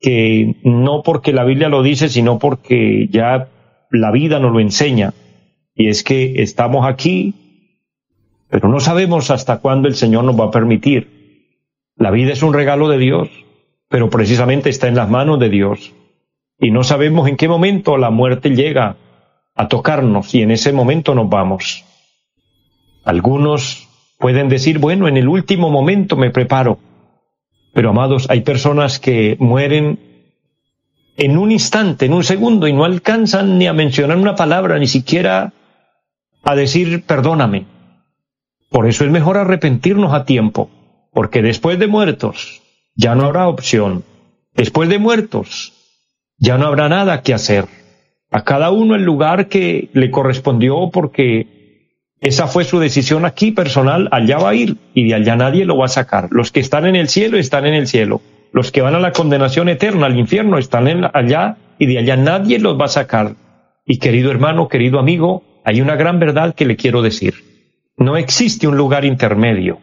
que 0.00 0.56
no 0.62 1.02
porque 1.02 1.32
la 1.32 1.44
Biblia 1.44 1.68
lo 1.68 1.82
dice, 1.82 2.08
sino 2.08 2.38
porque 2.38 3.08
ya 3.10 3.48
la 3.90 4.10
vida 4.10 4.38
nos 4.38 4.52
lo 4.52 4.60
enseña. 4.60 5.14
Y 5.74 5.88
es 5.88 6.04
que 6.04 6.42
estamos 6.42 6.86
aquí, 6.86 7.43
pero 8.54 8.68
no 8.68 8.78
sabemos 8.78 9.32
hasta 9.32 9.58
cuándo 9.58 9.88
el 9.88 9.96
Señor 9.96 10.22
nos 10.22 10.38
va 10.38 10.44
a 10.44 10.50
permitir. 10.52 11.88
La 11.96 12.12
vida 12.12 12.32
es 12.32 12.40
un 12.44 12.54
regalo 12.54 12.88
de 12.88 12.98
Dios, 12.98 13.28
pero 13.88 14.10
precisamente 14.10 14.70
está 14.70 14.86
en 14.86 14.94
las 14.94 15.10
manos 15.10 15.40
de 15.40 15.48
Dios. 15.48 15.92
Y 16.60 16.70
no 16.70 16.84
sabemos 16.84 17.28
en 17.28 17.36
qué 17.36 17.48
momento 17.48 17.96
la 17.96 18.10
muerte 18.10 18.50
llega 18.50 18.94
a 19.56 19.66
tocarnos 19.66 20.32
y 20.36 20.42
en 20.42 20.52
ese 20.52 20.72
momento 20.72 21.16
nos 21.16 21.28
vamos. 21.28 21.84
Algunos 23.02 23.88
pueden 24.20 24.48
decir, 24.48 24.78
bueno, 24.78 25.08
en 25.08 25.16
el 25.16 25.26
último 25.26 25.68
momento 25.68 26.14
me 26.14 26.30
preparo. 26.30 26.78
Pero 27.72 27.90
amados, 27.90 28.30
hay 28.30 28.42
personas 28.42 29.00
que 29.00 29.36
mueren 29.40 29.98
en 31.16 31.38
un 31.38 31.50
instante, 31.50 32.06
en 32.06 32.12
un 32.12 32.22
segundo, 32.22 32.68
y 32.68 32.72
no 32.72 32.84
alcanzan 32.84 33.58
ni 33.58 33.66
a 33.66 33.72
mencionar 33.72 34.16
una 34.16 34.36
palabra, 34.36 34.78
ni 34.78 34.86
siquiera 34.86 35.52
a 36.44 36.54
decir 36.54 37.02
perdóname. 37.04 37.73
Por 38.74 38.88
eso 38.88 39.04
es 39.04 39.10
mejor 39.12 39.36
arrepentirnos 39.36 40.12
a 40.12 40.24
tiempo, 40.24 40.68
porque 41.12 41.42
después 41.42 41.78
de 41.78 41.86
muertos 41.86 42.60
ya 42.96 43.14
no 43.14 43.24
habrá 43.24 43.46
opción. 43.46 44.02
Después 44.52 44.88
de 44.88 44.98
muertos 44.98 45.72
ya 46.38 46.58
no 46.58 46.66
habrá 46.66 46.88
nada 46.88 47.22
que 47.22 47.34
hacer. 47.34 47.66
A 48.32 48.42
cada 48.42 48.72
uno 48.72 48.96
el 48.96 49.04
lugar 49.04 49.46
que 49.46 49.90
le 49.92 50.10
correspondió 50.10 50.90
porque 50.92 52.08
esa 52.20 52.48
fue 52.48 52.64
su 52.64 52.80
decisión 52.80 53.24
aquí 53.24 53.52
personal, 53.52 54.08
allá 54.10 54.38
va 54.38 54.50
a 54.50 54.54
ir 54.56 54.76
y 54.92 55.06
de 55.06 55.14
allá 55.14 55.36
nadie 55.36 55.66
lo 55.66 55.76
va 55.76 55.84
a 55.84 55.88
sacar. 55.88 56.26
Los 56.32 56.50
que 56.50 56.58
están 56.58 56.84
en 56.84 56.96
el 56.96 57.08
cielo 57.08 57.38
están 57.38 57.66
en 57.66 57.74
el 57.74 57.86
cielo. 57.86 58.22
Los 58.52 58.72
que 58.72 58.80
van 58.80 58.96
a 58.96 58.98
la 58.98 59.12
condenación 59.12 59.68
eterna, 59.68 60.06
al 60.06 60.18
infierno, 60.18 60.58
están 60.58 60.88
allá 61.14 61.58
y 61.78 61.86
de 61.86 61.98
allá 61.98 62.16
nadie 62.16 62.58
los 62.58 62.76
va 62.76 62.86
a 62.86 62.88
sacar. 62.88 63.36
Y 63.86 64.00
querido 64.00 64.32
hermano, 64.32 64.66
querido 64.66 64.98
amigo, 64.98 65.44
hay 65.64 65.80
una 65.80 65.94
gran 65.94 66.18
verdad 66.18 66.56
que 66.56 66.64
le 66.64 66.74
quiero 66.74 67.02
decir. 67.02 67.53
No 67.96 68.16
existe 68.16 68.66
un 68.66 68.76
lugar 68.76 69.04
intermedio. 69.04 69.78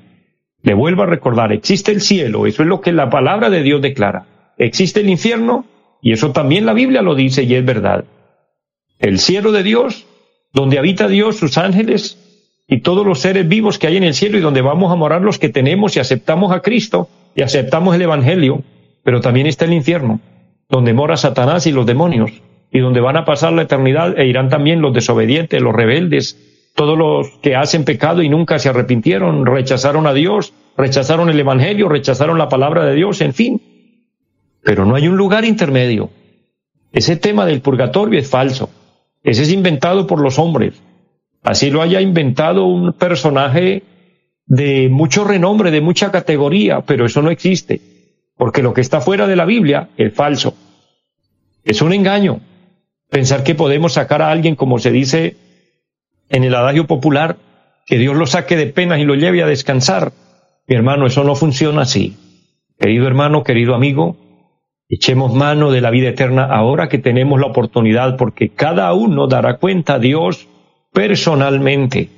Le 0.63 0.73
vuelvo 0.73 1.03
a 1.03 1.07
recordar, 1.07 1.51
existe 1.51 1.91
el 1.91 2.01
cielo, 2.01 2.45
eso 2.45 2.61
es 2.61 2.69
lo 2.69 2.81
que 2.81 2.91
la 2.91 3.09
palabra 3.09 3.49
de 3.49 3.63
Dios 3.63 3.81
declara. 3.81 4.25
Existe 4.57 4.99
el 4.99 5.09
infierno, 5.09 5.65
y 6.01 6.11
eso 6.11 6.31
también 6.31 6.65
la 6.65 6.73
Biblia 6.73 7.01
lo 7.01 7.15
dice 7.15 7.43
y 7.43 7.55
es 7.55 7.65
verdad. 7.65 8.05
El 8.99 9.19
cielo 9.19 9.51
de 9.51 9.63
Dios, 9.63 10.05
donde 10.53 10.77
habita 10.77 11.07
Dios, 11.07 11.37
sus 11.37 11.57
ángeles, 11.57 12.17
y 12.67 12.81
todos 12.81 13.05
los 13.05 13.19
seres 13.19 13.47
vivos 13.47 13.79
que 13.79 13.87
hay 13.87 13.97
en 13.97 14.03
el 14.03 14.13
cielo 14.13 14.37
y 14.37 14.41
donde 14.41 14.61
vamos 14.61 14.91
a 14.91 14.95
morar 14.95 15.21
los 15.21 15.39
que 15.39 15.49
tenemos 15.49 15.95
y 15.95 15.99
aceptamos 15.99 16.51
a 16.51 16.61
Cristo 16.61 17.09
y 17.35 17.41
aceptamos 17.41 17.95
el 17.95 18.03
Evangelio, 18.03 18.63
pero 19.03 19.19
también 19.19 19.47
está 19.47 19.65
el 19.65 19.73
infierno, 19.73 20.19
donde 20.69 20.93
mora 20.93 21.17
Satanás 21.17 21.65
y 21.65 21.71
los 21.71 21.85
demonios, 21.85 22.31
y 22.71 22.79
donde 22.79 23.01
van 23.01 23.17
a 23.17 23.25
pasar 23.25 23.53
la 23.53 23.63
eternidad 23.63 24.17
e 24.17 24.27
irán 24.27 24.49
también 24.49 24.81
los 24.81 24.93
desobedientes, 24.93 25.61
los 25.61 25.75
rebeldes, 25.75 26.50
todos 26.75 26.97
los 26.97 27.29
que 27.41 27.55
hacen 27.55 27.83
pecado 27.83 28.21
y 28.21 28.29
nunca 28.29 28.59
se 28.59 28.69
arrepintieron, 28.69 29.45
rechazaron 29.45 30.07
a 30.07 30.13
Dios, 30.13 30.53
rechazaron 30.77 31.29
el 31.29 31.39
Evangelio, 31.39 31.89
rechazaron 31.89 32.37
la 32.37 32.49
palabra 32.49 32.85
de 32.85 32.95
Dios, 32.95 33.21
en 33.21 33.33
fin. 33.33 33.61
Pero 34.63 34.85
no 34.85 34.95
hay 34.95 35.07
un 35.07 35.17
lugar 35.17 35.45
intermedio. 35.45 36.09
Ese 36.91 37.15
tema 37.15 37.45
del 37.45 37.61
purgatorio 37.61 38.19
es 38.19 38.29
falso. 38.29 38.69
Ese 39.23 39.43
es 39.43 39.51
inventado 39.51 40.07
por 40.07 40.21
los 40.21 40.39
hombres 40.39 40.81
así 41.43 41.69
lo 41.69 41.81
haya 41.81 42.01
inventado 42.01 42.65
un 42.65 42.93
personaje 42.93 43.83
de 44.45 44.89
mucho 44.89 45.23
renombre, 45.23 45.71
de 45.71 45.81
mucha 45.81 46.11
categoría, 46.11 46.81
pero 46.81 47.05
eso 47.05 47.21
no 47.21 47.31
existe, 47.31 47.81
porque 48.35 48.61
lo 48.61 48.73
que 48.73 48.81
está 48.81 49.01
fuera 49.01 49.27
de 49.27 49.35
la 49.35 49.45
Biblia 49.45 49.89
es 49.97 50.13
falso. 50.13 50.55
Es 51.63 51.81
un 51.81 51.93
engaño 51.93 52.41
pensar 53.09 53.43
que 53.43 53.55
podemos 53.55 53.93
sacar 53.93 54.21
a 54.21 54.31
alguien, 54.31 54.55
como 54.55 54.79
se 54.79 54.91
dice 54.91 55.35
en 56.31 56.43
el 56.43 56.55
adagio 56.55 56.87
popular, 56.87 57.37
que 57.85 57.97
Dios 57.97 58.15
lo 58.15 58.25
saque 58.25 58.55
de 58.55 58.67
penas 58.67 58.99
y 58.99 59.03
lo 59.03 59.15
lleve 59.15 59.43
a 59.43 59.47
descansar. 59.47 60.13
Mi 60.67 60.75
hermano, 60.75 61.05
eso 61.05 61.23
no 61.23 61.35
funciona 61.35 61.81
así. 61.81 62.17
Querido 62.79 63.05
hermano, 63.05 63.43
querido 63.43 63.75
amigo, 63.75 64.17
echemos 64.89 65.33
mano 65.33 65.71
de 65.71 65.81
la 65.81 65.91
vida 65.91 66.09
eterna 66.09 66.45
ahora 66.45 66.89
que 66.89 66.97
tenemos 66.97 67.39
la 67.39 67.47
oportunidad, 67.47 68.17
porque 68.17 68.49
cada 68.49 68.93
uno 68.93 69.27
dará 69.27 69.57
cuenta 69.57 69.95
a 69.95 69.99
Dios 69.99 70.47
personalmente. 70.93 72.09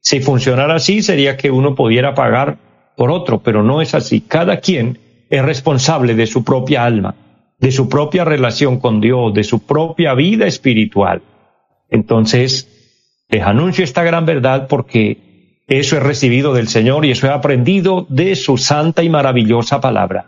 Si 0.00 0.20
funcionara 0.20 0.74
así, 0.74 1.02
sería 1.02 1.36
que 1.36 1.50
uno 1.50 1.74
pudiera 1.74 2.14
pagar 2.14 2.58
por 2.96 3.10
otro, 3.10 3.42
pero 3.42 3.62
no 3.62 3.80
es 3.80 3.94
así. 3.94 4.20
Cada 4.20 4.58
quien 4.58 4.98
es 5.30 5.42
responsable 5.42 6.14
de 6.14 6.26
su 6.26 6.44
propia 6.44 6.84
alma, 6.84 7.14
de 7.58 7.72
su 7.72 7.88
propia 7.88 8.24
relación 8.24 8.80
con 8.80 9.00
Dios, 9.00 9.32
de 9.32 9.44
su 9.44 9.64
propia 9.64 10.14
vida 10.14 10.46
espiritual. 10.46 11.22
Entonces, 11.88 12.81
les 13.32 13.42
anuncio 13.42 13.82
esta 13.82 14.04
gran 14.04 14.24
verdad 14.24 14.68
porque 14.68 15.62
eso 15.66 15.96
he 15.96 16.00
recibido 16.00 16.54
del 16.54 16.68
Señor 16.68 17.04
y 17.04 17.10
eso 17.10 17.26
he 17.26 17.30
aprendido 17.30 18.06
de 18.08 18.36
su 18.36 18.58
santa 18.58 19.02
y 19.02 19.08
maravillosa 19.08 19.80
palabra. 19.80 20.26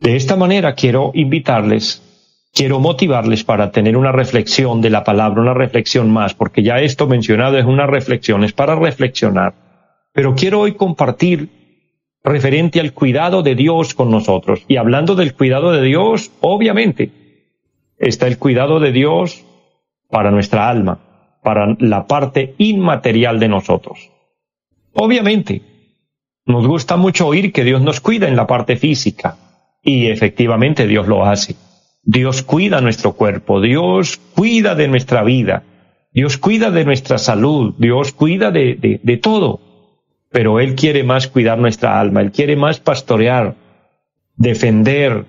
De 0.00 0.16
esta 0.16 0.36
manera 0.36 0.74
quiero 0.74 1.10
invitarles 1.14 2.02
quiero 2.56 2.80
motivarles 2.80 3.44
para 3.44 3.70
tener 3.70 3.98
una 3.98 4.12
reflexión 4.12 4.80
de 4.80 4.88
la 4.88 5.04
palabra, 5.04 5.42
una 5.42 5.52
reflexión 5.52 6.10
más, 6.10 6.32
porque 6.32 6.62
ya 6.62 6.78
esto 6.80 7.06
mencionado 7.06 7.58
es 7.58 7.66
una 7.66 7.86
reflexión, 7.86 8.44
es 8.44 8.54
para 8.54 8.74
reflexionar. 8.74 9.52
Pero 10.14 10.34
quiero 10.34 10.60
hoy 10.60 10.72
compartir 10.72 11.50
referente 12.24 12.80
al 12.80 12.94
cuidado 12.94 13.42
de 13.42 13.54
Dios 13.54 13.94
con 13.94 14.10
nosotros. 14.10 14.64
Y 14.68 14.78
hablando 14.78 15.14
del 15.14 15.34
cuidado 15.34 15.70
de 15.70 15.82
Dios, 15.82 16.32
obviamente, 16.40 17.10
está 17.98 18.26
el 18.26 18.38
cuidado 18.38 18.80
de 18.80 18.90
Dios 18.90 19.44
para 20.08 20.30
nuestra 20.30 20.68
alma, 20.68 20.98
para 21.42 21.76
la 21.78 22.06
parte 22.06 22.54
inmaterial 22.58 23.38
de 23.38 23.48
nosotros. 23.48 24.10
Obviamente, 24.92 25.62
nos 26.46 26.66
gusta 26.66 26.96
mucho 26.96 27.26
oír 27.26 27.52
que 27.52 27.64
Dios 27.64 27.82
nos 27.82 28.00
cuida 28.00 28.28
en 28.28 28.36
la 28.36 28.46
parte 28.46 28.76
física, 28.76 29.36
y 29.82 30.06
efectivamente 30.06 30.86
Dios 30.86 31.06
lo 31.06 31.24
hace. 31.24 31.56
Dios 32.02 32.42
cuida 32.42 32.80
nuestro 32.80 33.14
cuerpo, 33.14 33.60
Dios 33.60 34.20
cuida 34.34 34.74
de 34.74 34.88
nuestra 34.88 35.22
vida, 35.22 35.64
Dios 36.12 36.38
cuida 36.38 36.70
de 36.70 36.84
nuestra 36.84 37.18
salud, 37.18 37.74
Dios 37.78 38.12
cuida 38.12 38.50
de, 38.50 39.00
de, 39.02 39.16
todo. 39.16 39.60
Pero 40.30 40.60
Él 40.60 40.76
quiere 40.76 41.04
más 41.04 41.28
cuidar 41.28 41.58
nuestra 41.58 42.00
alma, 42.00 42.20
Él 42.20 42.30
quiere 42.30 42.56
más 42.56 42.80
pastorear, 42.80 43.56
defender 44.36 45.26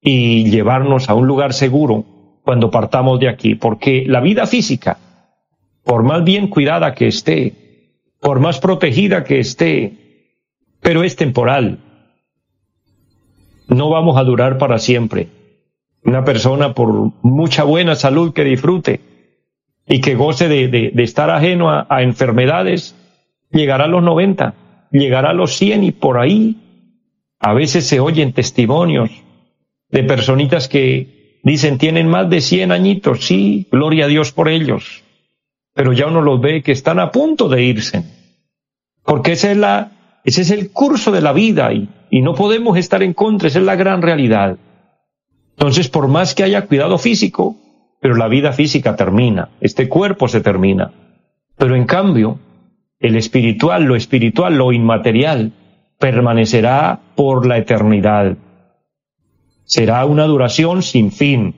y 0.00 0.50
llevarnos 0.50 1.08
a 1.08 1.14
un 1.14 1.26
lugar 1.26 1.52
seguro 1.52 2.13
cuando 2.44 2.70
partamos 2.70 3.18
de 3.18 3.28
aquí, 3.28 3.54
porque 3.54 4.04
la 4.06 4.20
vida 4.20 4.46
física, 4.46 4.98
por 5.82 6.02
más 6.02 6.22
bien 6.22 6.48
cuidada 6.48 6.94
que 6.94 7.08
esté, 7.08 7.54
por 8.20 8.38
más 8.38 8.60
protegida 8.60 9.24
que 9.24 9.40
esté, 9.40 10.28
pero 10.80 11.02
es 11.02 11.16
temporal. 11.16 11.78
No 13.66 13.88
vamos 13.88 14.18
a 14.18 14.24
durar 14.24 14.58
para 14.58 14.78
siempre 14.78 15.28
una 16.04 16.22
persona 16.22 16.74
por 16.74 17.12
mucha 17.22 17.64
buena 17.64 17.94
salud 17.94 18.34
que 18.34 18.44
disfrute 18.44 19.00
y 19.88 20.02
que 20.02 20.14
goce 20.14 20.48
de, 20.48 20.92
estar 21.02 21.30
ajeno 21.30 21.70
a, 21.70 21.86
a, 21.88 22.02
enfermedades, 22.02 22.94
llegará 23.50 23.84
a 23.84 23.88
los 23.88 24.02
90, 24.02 24.54
llegará 24.90 25.30
a 25.30 25.34
los 25.34 25.56
100 25.56 25.84
y 25.84 25.92
por 25.92 26.18
ahí 26.18 26.58
a 27.40 27.54
veces 27.54 27.86
se 27.86 28.00
oyen 28.00 28.34
testimonios 28.34 29.10
de 29.88 30.04
personitas 30.04 30.68
que 30.68 31.13
dicen 31.44 31.78
tienen 31.78 32.08
más 32.08 32.28
de 32.28 32.40
100 32.40 32.72
añitos, 32.72 33.24
sí, 33.24 33.68
gloria 33.70 34.06
a 34.06 34.08
Dios 34.08 34.32
por 34.32 34.48
ellos, 34.48 35.04
pero 35.74 35.92
ya 35.92 36.08
uno 36.08 36.22
los 36.22 36.40
ve 36.40 36.62
que 36.62 36.72
están 36.72 36.98
a 36.98 37.12
punto 37.12 37.48
de 37.48 37.62
irse, 37.62 38.02
porque 39.04 39.32
esa 39.32 39.52
es 39.52 39.56
la, 39.56 39.92
ese 40.24 40.42
es 40.42 40.50
el 40.50 40.72
curso 40.72 41.12
de 41.12 41.20
la 41.20 41.32
vida 41.32 41.72
y, 41.72 41.88
y 42.10 42.22
no 42.22 42.34
podemos 42.34 42.76
estar 42.76 43.02
en 43.02 43.12
contra, 43.12 43.48
esa 43.48 43.60
es 43.60 43.64
la 43.64 43.76
gran 43.76 44.02
realidad. 44.02 44.56
Entonces, 45.56 45.88
por 45.88 46.08
más 46.08 46.34
que 46.34 46.42
haya 46.42 46.66
cuidado 46.66 46.98
físico, 46.98 47.56
pero 48.00 48.16
la 48.16 48.26
vida 48.26 48.52
física 48.52 48.96
termina, 48.96 49.50
este 49.60 49.88
cuerpo 49.88 50.26
se 50.28 50.40
termina. 50.40 50.92
Pero 51.56 51.76
en 51.76 51.84
cambio, 51.84 52.38
el 52.98 53.16
espiritual, 53.16 53.84
lo 53.84 53.96
espiritual, 53.96 54.56
lo 54.56 54.72
inmaterial, 54.72 55.52
permanecerá 55.98 57.00
por 57.14 57.46
la 57.46 57.58
eternidad. 57.58 58.36
Será 59.64 60.04
una 60.04 60.24
duración 60.24 60.82
sin 60.82 61.10
fin. 61.10 61.54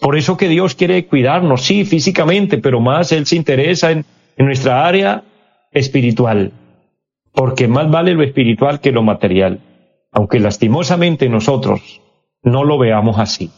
Por 0.00 0.16
eso 0.16 0.36
que 0.36 0.48
Dios 0.48 0.74
quiere 0.74 1.06
cuidarnos, 1.06 1.62
sí, 1.62 1.84
físicamente, 1.84 2.58
pero 2.58 2.80
más 2.80 3.12
Él 3.12 3.26
se 3.26 3.36
interesa 3.36 3.90
en, 3.90 4.04
nuestra 4.38 4.86
área 4.86 5.22
espiritual, 5.72 6.52
porque 7.32 7.68
más 7.68 7.90
vale 7.90 8.12
lo 8.12 8.22
espiritual 8.22 8.80
que 8.80 8.92
lo 8.92 9.02
material, 9.02 9.60
aunque 10.12 10.40
lastimosamente 10.40 11.28
nosotros 11.30 12.02
no 12.42 12.64
lo 12.64 12.78
veamos 12.78 13.18
así. 13.18 13.50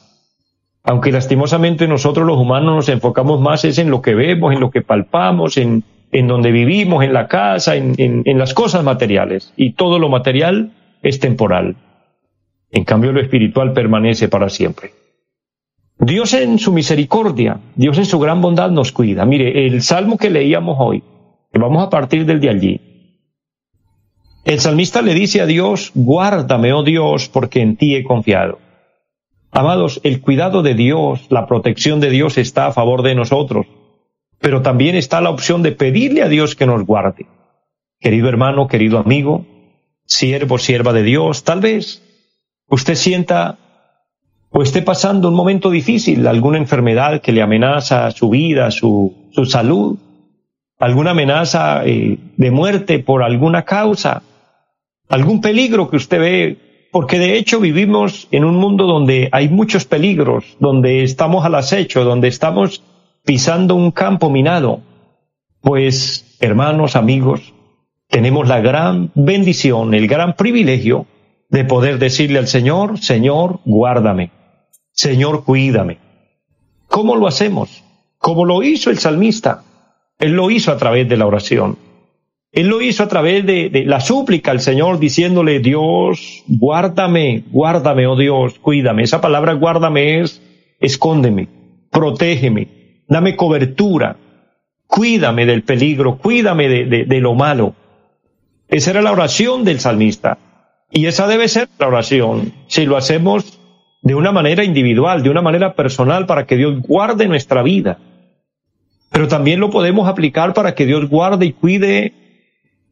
Aunque 0.85 1.11
lastimosamente 1.11 1.89
nosotros 1.89 2.25
los 2.27 2.39
humanos 2.39 2.77
nos 2.77 2.89
enfocamos 2.89 3.41
más 3.41 3.65
es 3.65 3.79
en 3.79 3.91
lo 3.91 4.01
que 4.01 4.15
vemos, 4.15 4.55
en 4.55 4.61
lo 4.61 4.71
que 4.71 4.83
palpamos, 4.83 5.57
en, 5.57 5.83
en 6.13 6.29
donde 6.29 6.53
vivimos, 6.53 7.05
en 7.05 7.13
la 7.13 7.27
casa, 7.29 7.77
en, 7.77 7.95
en, 7.99 8.39
las 8.39 8.55
cosas 8.55 8.85
materiales. 8.85 9.53
Y 9.57 9.73
todo 9.73 9.99
lo 9.99 10.09
material 10.09 10.73
es 11.03 11.21
temporal. 11.21 11.77
En 12.71 12.85
cambio, 12.85 13.13
lo 13.13 13.21
espiritual 13.21 13.73
permanece 13.73 14.29
para 14.29 14.49
siempre. 14.49 14.93
Dios 15.99 16.33
en 16.35 16.59
su 16.59 16.73
misericordia, 16.73 17.61
Dios 17.75 17.99
en 17.99 18.07
su 18.07 18.19
gran 18.19 18.41
bondad 18.41 18.71
nos 18.71 18.93
cuida. 18.93 19.25
Mire, 19.25 19.67
el 19.67 19.83
salmo 19.83 20.17
que 20.17 20.31
leíamos 20.31 20.77
hoy, 20.79 21.03
que 21.53 21.59
vamos 21.59 21.85
a 21.85 21.91
partir 21.91 22.25
del 22.25 22.41
de 22.41 22.51
allí, 22.51 22.81
el 24.45 24.61
salmista 24.61 25.03
le 25.03 25.13
dice 25.13 25.41
a 25.41 25.47
Dios, 25.47 25.91
guárdame, 25.95 26.73
oh 26.73 26.83
Dios, 26.83 27.29
porque 27.29 27.61
en 27.61 27.77
ti 27.77 27.97
he 27.97 28.05
confiado. 28.05 28.59
Amados, 29.51 30.01
el 30.05 30.21
cuidado 30.21 30.63
de 30.63 30.75
Dios, 30.75 31.27
la 31.31 31.47
protección 31.47 32.01
de 32.01 32.11
Dios 32.11 32.39
está 32.39 32.67
a 32.67 32.73
favor 32.73 33.03
de 33.03 33.15
nosotros, 33.15 33.67
pero 34.39 34.63
también 34.63 34.95
está 34.95 35.21
la 35.21 35.31
opción 35.31 35.63
de 35.63 35.73
pedirle 35.73 36.23
a 36.23 36.29
Dios 36.29 36.55
que 36.55 36.67
nos 36.67 36.87
guarde. 36.87 37.27
Querido 37.99 38.29
hermano, 38.29 38.69
querido 38.69 38.99
amigo, 38.99 39.45
siervo, 40.07 40.59
sierva 40.59 40.93
de 40.93 41.03
Dios, 41.03 41.45
tal 41.45 41.61
vez 41.61 42.08
usted 42.69 42.95
sienta 42.95 43.59
o 44.51 44.63
esté 44.63 44.83
pasando 44.83 45.29
un 45.29 45.35
momento 45.35 45.71
difícil, 45.71 46.27
alguna 46.27 46.59
enfermedad 46.59 47.21
que 47.21 47.33
le 47.33 47.43
amenaza 47.43 48.11
su 48.11 48.31
vida, 48.31 48.71
su, 48.71 49.29
su 49.31 49.45
salud, 49.45 49.99
alguna 50.79 51.11
amenaza 51.11 51.85
eh, 51.85 52.19
de 52.37 52.51
muerte 52.51 52.99
por 52.99 53.23
alguna 53.23 53.65
causa, 53.65 54.23
algún 55.09 55.41
peligro 55.41 55.91
que 55.91 55.97
usted 55.97 56.19
ve 56.19 56.69
porque 56.91 57.19
de 57.19 57.37
hecho 57.37 57.61
vivimos 57.61 58.29
en 58.31 58.45
un 58.45 58.57
mundo 58.57 58.87
donde 58.87 59.29
hay 59.33 59.49
muchos 59.49 59.85
peligros, 59.85 60.57
donde 60.59 61.03
estamos 61.03 61.45
al 61.45 61.55
acecho, 61.55 62.05
donde 62.05 62.29
estamos 62.29 62.83
pisando 63.25 63.75
un 63.75 63.91
campo 63.91 64.31
minado. 64.31 64.81
Pues, 65.61 66.39
hermanos, 66.41 66.97
amigos, 66.97 67.53
tenemos 68.09 68.49
la 68.49 68.61
gran 68.61 69.11
bendición, 69.15 69.93
el 69.93 70.09
gran 70.09 70.35
privilegio 70.35 71.07
de 71.49 71.65
poder 71.65 71.99
decirle 71.99 72.39
al 72.39 72.47
Señor, 72.47 72.99
Señor, 72.99 73.61
guárdame, 73.65 74.31
Señor, 74.93 75.45
cuídame. 75.45 75.99
¿Cómo 76.89 77.15
lo 77.17 77.27
hacemos? 77.27 77.85
Como 78.19 78.45
lo 78.45 78.63
hizo 78.63 78.91
el 78.91 78.99
salmista. 78.99 79.63
Él 80.19 80.33
lo 80.33 80.51
hizo 80.51 80.73
a 80.73 80.77
través 80.77 81.09
de 81.09 81.17
la 81.17 81.27
oración. 81.27 81.79
Él 82.51 82.67
lo 82.67 82.81
hizo 82.81 83.05
a 83.05 83.09
través 83.09 83.47
de, 83.47 83.71
la 83.87 84.01
súplica 84.01 84.51
al 84.51 84.61
Señor 84.61 84.99
diciéndole, 84.99 85.61
Dios, 85.61 86.43
guárdame, 86.49 87.45
guárdame, 87.51 88.07
oh 88.07 88.17
Dios, 88.17 88.59
cuídame. 88.59 89.05
Esa 89.05 89.21
palabra 89.21 89.53
guárdame 89.53 90.21
es, 90.21 90.43
escóndeme, 90.81 91.49
protégeme, 91.91 93.03
dame 93.07 93.37
cobertura, 93.37 94.17
cuídame 94.87 95.47
del 95.47 95.63
peligro, 95.63 96.19
cuídame 96.19 96.69
de, 96.69 97.05
de 97.05 97.21
lo 97.21 97.35
malo. 97.35 97.75
Esa 98.67 98.91
era 98.91 99.03
la 99.03 99.13
oración 99.13 99.65
del 99.65 99.79
salmista. 99.79 100.39
Y 100.91 101.07
esa 101.07 101.27
debe 101.27 101.49
ser 101.49 101.69
la 101.79 101.89
oración. 101.89 102.53
Si 102.67 102.87
lo 102.87 102.97
hacemos 102.97 103.59
de 104.03 104.15
una 104.15 104.33
manera 104.33 104.65
individual, 104.65 105.23
de 105.23 105.31
una 105.31 105.43
manera 105.43 105.75
personal, 105.75 106.27
para 106.27 106.47
que 106.47 106.57
Dios 106.57 106.81
guarde 106.81 107.29
nuestra 107.29 107.63
vida. 107.63 107.99
Pero 109.11 109.29
también 109.29 109.61
lo 109.61 109.71
podemos 109.71 110.09
aplicar 110.09 110.55
para 110.55 110.75
que 110.75 110.87
Dios 110.87 111.09
guarde 111.09 111.47
y 111.47 111.53
cuide 111.53 112.13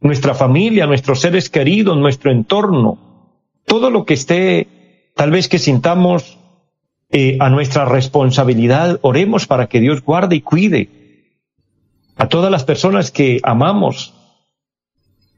nuestra 0.01 0.35
familia, 0.35 0.87
nuestros 0.87 1.21
seres 1.21 1.49
queridos, 1.49 1.97
nuestro 1.97 2.31
entorno, 2.31 2.99
todo 3.65 3.91
lo 3.91 4.05
que 4.05 4.15
esté, 4.15 4.69
tal 5.15 5.31
vez 5.31 5.49
que 5.49 5.59
sintamos 5.59 6.39
eh, 7.11 7.39
a 7.41 7.51
nuestra 7.51 7.85
responsabilidad, 7.85 8.99
oremos 9.03 9.47
para 9.47 9.69
que 9.69 9.81
Dios 9.81 10.03
guarde 10.03 10.37
y 10.37 10.41
cuide 10.41 10.91
a 12.17 12.29
todas 12.29 12.51
las 12.51 12.65
personas 12.65 13.11
que 13.11 13.41
amamos, 13.43 14.15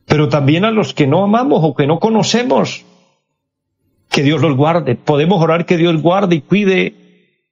pero 0.09 0.29
también 0.29 0.65
a 0.65 0.71
los 0.71 0.95
que 0.95 1.07
no 1.07 1.23
amamos 1.23 1.61
o 1.63 1.75
que 1.75 1.87
no 1.87 2.01
conocemos, 2.01 2.85
que 4.11 4.23
Dios 4.23 4.41
los 4.41 4.57
guarde. 4.57 4.97
Podemos 4.97 5.41
orar 5.43 5.67
que 5.67 5.77
Dios 5.77 6.01
guarde 6.01 6.37
y 6.37 6.41
cuide 6.41 6.95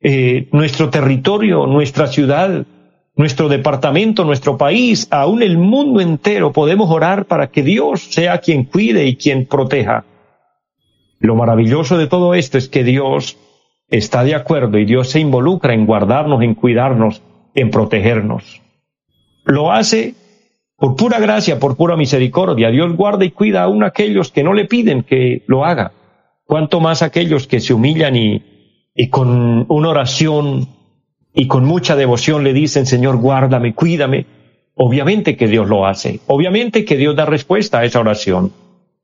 eh, 0.00 0.48
nuestro 0.52 0.88
territorio, 0.88 1.66
nuestra 1.66 2.06
ciudad, 2.06 2.66
nuestro 3.14 3.48
departamento, 3.48 4.24
nuestro 4.24 4.56
país, 4.56 5.06
aún 5.10 5.42
el 5.42 5.58
mundo 5.58 6.00
entero, 6.00 6.52
podemos 6.52 6.90
orar 6.90 7.26
para 7.26 7.48
que 7.48 7.62
Dios 7.62 8.04
sea 8.10 8.38
quien 8.38 8.64
cuide 8.64 9.06
y 9.06 9.16
quien 9.16 9.46
proteja. 9.46 10.04
Lo 11.18 11.34
maravilloso 11.34 11.98
de 11.98 12.06
todo 12.06 12.34
esto 12.34 12.58
es 12.58 12.68
que 12.68 12.84
Dios 12.84 13.36
está 13.88 14.24
de 14.24 14.34
acuerdo 14.34 14.78
y 14.78 14.86
Dios 14.86 15.10
se 15.10 15.20
involucra 15.20 15.74
en 15.74 15.86
guardarnos, 15.86 16.42
en 16.42 16.54
cuidarnos, 16.54 17.22
en 17.54 17.70
protegernos. 17.70 18.62
Lo 19.44 19.72
hace 19.72 20.14
por 20.76 20.96
pura 20.96 21.18
gracia, 21.18 21.58
por 21.58 21.76
pura 21.76 21.96
misericordia. 21.96 22.70
Dios 22.70 22.94
guarda 22.96 23.24
y 23.24 23.30
cuida 23.30 23.62
aún 23.62 23.82
aquellos 23.82 24.30
que 24.30 24.42
no 24.42 24.52
le 24.52 24.66
piden 24.66 25.02
que 25.02 25.42
lo 25.46 25.64
haga. 25.64 25.92
Cuanto 26.44 26.80
más 26.80 27.02
aquellos 27.02 27.46
que 27.46 27.60
se 27.60 27.74
humillan 27.74 28.14
y, 28.14 28.42
y 28.94 29.08
con 29.08 29.66
una 29.68 29.88
oración 29.88 30.68
y 31.34 31.48
con 31.48 31.64
mucha 31.64 31.96
devoción 31.96 32.44
le 32.44 32.52
dicen, 32.52 32.86
Señor, 32.86 33.18
guárdame, 33.18 33.74
cuídame, 33.74 34.26
obviamente 34.74 35.36
que 35.36 35.48
Dios 35.48 35.68
lo 35.68 35.86
hace, 35.86 36.20
obviamente 36.26 36.84
que 36.84 36.96
Dios 36.96 37.16
da 37.16 37.26
respuesta 37.26 37.80
a 37.80 37.84
esa 37.84 38.00
oración. 38.00 38.52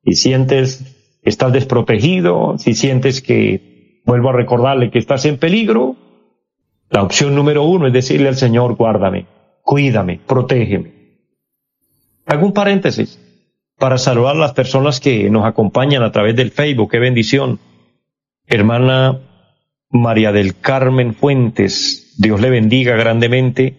Y 0.03 0.15
sientes 0.15 1.19
que 1.23 1.29
estás 1.29 1.53
desprotegido, 1.53 2.57
si 2.57 2.73
sientes 2.73 3.21
que, 3.21 4.01
vuelvo 4.05 4.29
a 4.29 4.33
recordarle 4.33 4.91
que 4.91 4.99
estás 4.99 5.25
en 5.25 5.37
peligro, 5.37 5.95
la 6.89 7.03
opción 7.03 7.35
número 7.35 7.63
uno 7.63 7.87
es 7.87 7.93
decirle 7.93 8.27
al 8.27 8.35
Señor, 8.35 8.75
guárdame, 8.75 9.25
cuídame, 9.61 10.19
protégeme. 10.25 11.02
Hago 12.25 12.45
un 12.45 12.53
paréntesis 12.53 13.19
para 13.77 13.97
saludar 13.97 14.35
a 14.35 14.39
las 14.39 14.53
personas 14.53 14.99
que 14.99 15.29
nos 15.29 15.45
acompañan 15.45 16.03
a 16.03 16.11
través 16.11 16.35
del 16.35 16.51
Facebook. 16.51 16.91
Qué 16.91 16.99
bendición. 16.99 17.59
Hermana 18.47 19.19
María 19.89 20.31
del 20.31 20.57
Carmen 20.57 21.13
Fuentes, 21.13 22.15
Dios 22.17 22.39
le 22.39 22.49
bendiga 22.49 22.95
grandemente. 22.95 23.75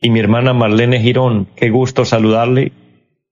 Y 0.00 0.10
mi 0.10 0.20
hermana 0.20 0.52
Marlene 0.52 1.00
Girón, 1.00 1.48
qué 1.56 1.70
gusto 1.70 2.04
saludarle. 2.04 2.72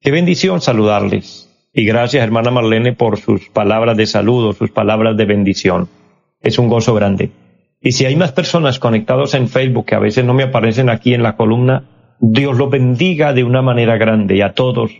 Qué 0.01 0.11
bendición 0.11 0.61
saludarles. 0.61 1.51
Y 1.73 1.85
gracias, 1.85 2.23
hermana 2.23 2.51
Marlene, 2.51 2.93
por 2.93 3.19
sus 3.19 3.49
palabras 3.49 3.97
de 3.97 4.07
saludo, 4.07 4.53
sus 4.53 4.71
palabras 4.71 5.17
de 5.17 5.25
bendición. 5.25 5.89
Es 6.41 6.59
un 6.59 6.69
gozo 6.69 6.95
grande. 6.95 7.31
Y 7.81 7.93
si 7.93 8.07
hay 8.07 8.17
más 8.17 8.33
personas 8.33 8.79
conectados 8.79 9.35
en 9.35 9.49
Facebook 9.49 9.87
que 9.87 9.95
a 9.95 9.99
veces 9.99 10.25
no 10.25 10.33
me 10.33 10.45
aparecen 10.45 10.89
aquí 10.89 11.13
en 11.13 11.23
la 11.23 11.37
columna, 11.37 11.85
Dios 12.33 12.57
los 12.57 12.71
bendiga 12.71 13.33
de 13.33 13.45
una 13.45 13.63
manera 13.63 13.97
grande 13.97 14.43
a 14.43 14.53
todos. 14.53 14.91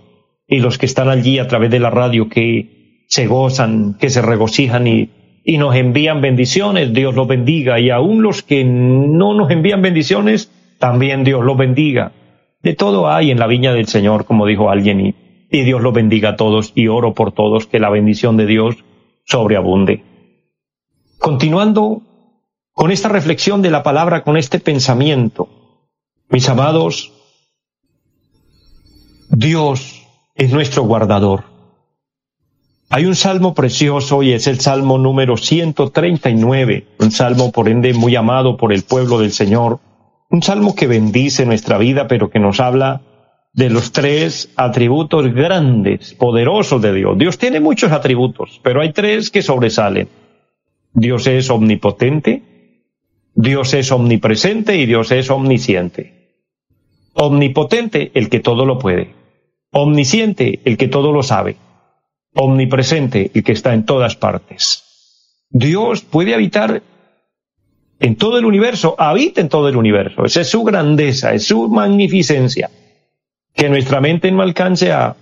Y 0.47 0.59
los 0.59 0.79
que 0.79 0.87
están 0.87 1.09
allí 1.09 1.39
a 1.39 1.49
través 1.49 1.71
de 1.71 1.81
la 1.81 1.91
radio 1.91 2.29
que 2.29 3.05
se 3.09 3.27
gozan, 3.27 3.97
que 3.99 4.11
se 4.11 4.23
regocijan 4.23 4.87
y 4.87 5.11
y 5.45 5.59
nos 5.59 5.77
envían 5.77 6.23
bendiciones, 6.23 6.95
Dios 6.95 7.15
los 7.15 7.29
bendiga. 7.29 7.79
Y 7.79 7.91
aún 7.91 8.23
los 8.23 8.43
que 8.43 8.65
no 8.65 9.35
nos 9.35 9.51
envían 9.51 9.83
bendiciones, 9.83 10.51
también 10.79 11.23
Dios 11.23 11.45
los 11.45 11.57
bendiga. 11.57 12.13
De 12.63 12.75
todo 12.75 13.11
hay 13.11 13.31
en 13.31 13.39
la 13.39 13.47
viña 13.47 13.75
del 13.75 13.87
Señor, 13.87 14.25
como 14.25 14.47
dijo 14.47 14.71
alguien, 14.71 15.01
y, 15.01 15.15
y 15.51 15.63
Dios 15.65 15.83
los 15.83 15.93
bendiga 15.93 16.31
a 16.31 16.37
todos 16.37 16.73
y 16.75 16.89
oro 16.89 17.13
por 17.13 17.33
todos, 17.33 17.67
que 17.67 17.79
la 17.79 17.91
bendición 17.91 18.39
de 18.39 18.47
Dios 18.47 18.77
sobreabunde. 19.27 20.03
Continuando 21.19 22.01
con 22.73 22.91
esta 22.91 23.11
reflexión 23.11 23.61
de 23.61 23.71
la 23.71 23.83
palabra, 23.83 24.25
con 24.25 24.39
este 24.39 24.61
pensamiento, 24.61 25.49
mis 26.31 26.49
amados, 26.49 27.13
Dios 29.37 30.07
es 30.37 30.53
nuestro 30.53 30.85
guardador. 30.85 31.43
Hay 32.89 33.05
un 33.05 33.17
salmo 33.17 33.53
precioso 33.53 34.23
y 34.23 34.33
es 34.33 34.47
el 34.47 34.61
salmo 34.61 34.97
número 34.97 35.37
139, 35.37 36.87
un 37.01 37.11
salmo 37.11 37.51
por 37.51 37.69
ende 37.69 37.93
muy 37.95 38.15
amado 38.15 38.57
por 38.57 38.73
el 38.73 38.85
pueblo 38.85 39.19
del 39.19 39.33
Señor, 39.33 39.81
un 40.31 40.41
salmo 40.45 40.77
que 40.77 40.87
bendice 40.87 41.47
nuestra 41.47 41.79
vida, 41.79 42.07
pero 42.07 42.31
que 42.31 42.39
nos 42.39 42.61
habla 42.61 43.01
de 43.53 43.71
los 43.71 43.91
tres 43.91 44.53
atributos 44.55 45.35
grandes, 45.35 46.15
poderosos 46.15 46.81
de 46.81 46.95
Dios. 46.95 47.19
Dios 47.19 47.37
tiene 47.37 47.59
muchos 47.59 47.91
atributos, 47.91 48.61
pero 48.63 48.83
hay 48.83 48.93
tres 48.93 49.31
que 49.31 49.43
sobresalen. 49.43 50.09
Dios 50.93 51.27
es 51.27 51.51
omnipotente, 51.51 52.43
Dios 53.35 53.75
es 53.75 53.91
omnipresente 53.91 54.77
y 54.77 54.87
Dios 54.87 55.11
es 55.11 55.29
omnisciente. 55.29 56.37
Omnipotente, 57.15 58.13
el 58.15 58.29
que 58.29 58.39
todo 58.39 58.65
lo 58.65 58.79
puede. 58.79 59.24
Omnisciente, 59.77 60.61
el 60.65 60.77
que 60.77 60.87
todo 60.87 61.11
lo 61.11 61.25
sabe. 61.25 61.57
Omnipresente, 62.33 63.33
el 63.35 63.43
que 63.43 63.51
está 63.51 63.75
en 63.75 63.85
todas 63.85 64.15
partes. 64.15 64.85
Dios 65.51 66.03
puede 66.03 66.33
habitar 66.33 66.81
en 67.99 68.15
todo 68.15 68.39
el 68.39 68.45
universo, 68.45 68.95
habita 68.99 69.41
en 69.41 69.49
todo 69.49 69.69
el 69.69 69.77
universo. 69.77 70.25
Esa 70.25 70.43
es 70.43 70.49
su 70.49 70.63
grandeza, 70.63 71.35
es 71.35 71.47
su 71.47 71.69
magnificencia, 71.69 72.71
que 73.53 73.69
nuestra 73.69 74.01
mente 74.01 74.31
no 74.31 74.43
alcance 74.43 74.93
a, 74.93 75.17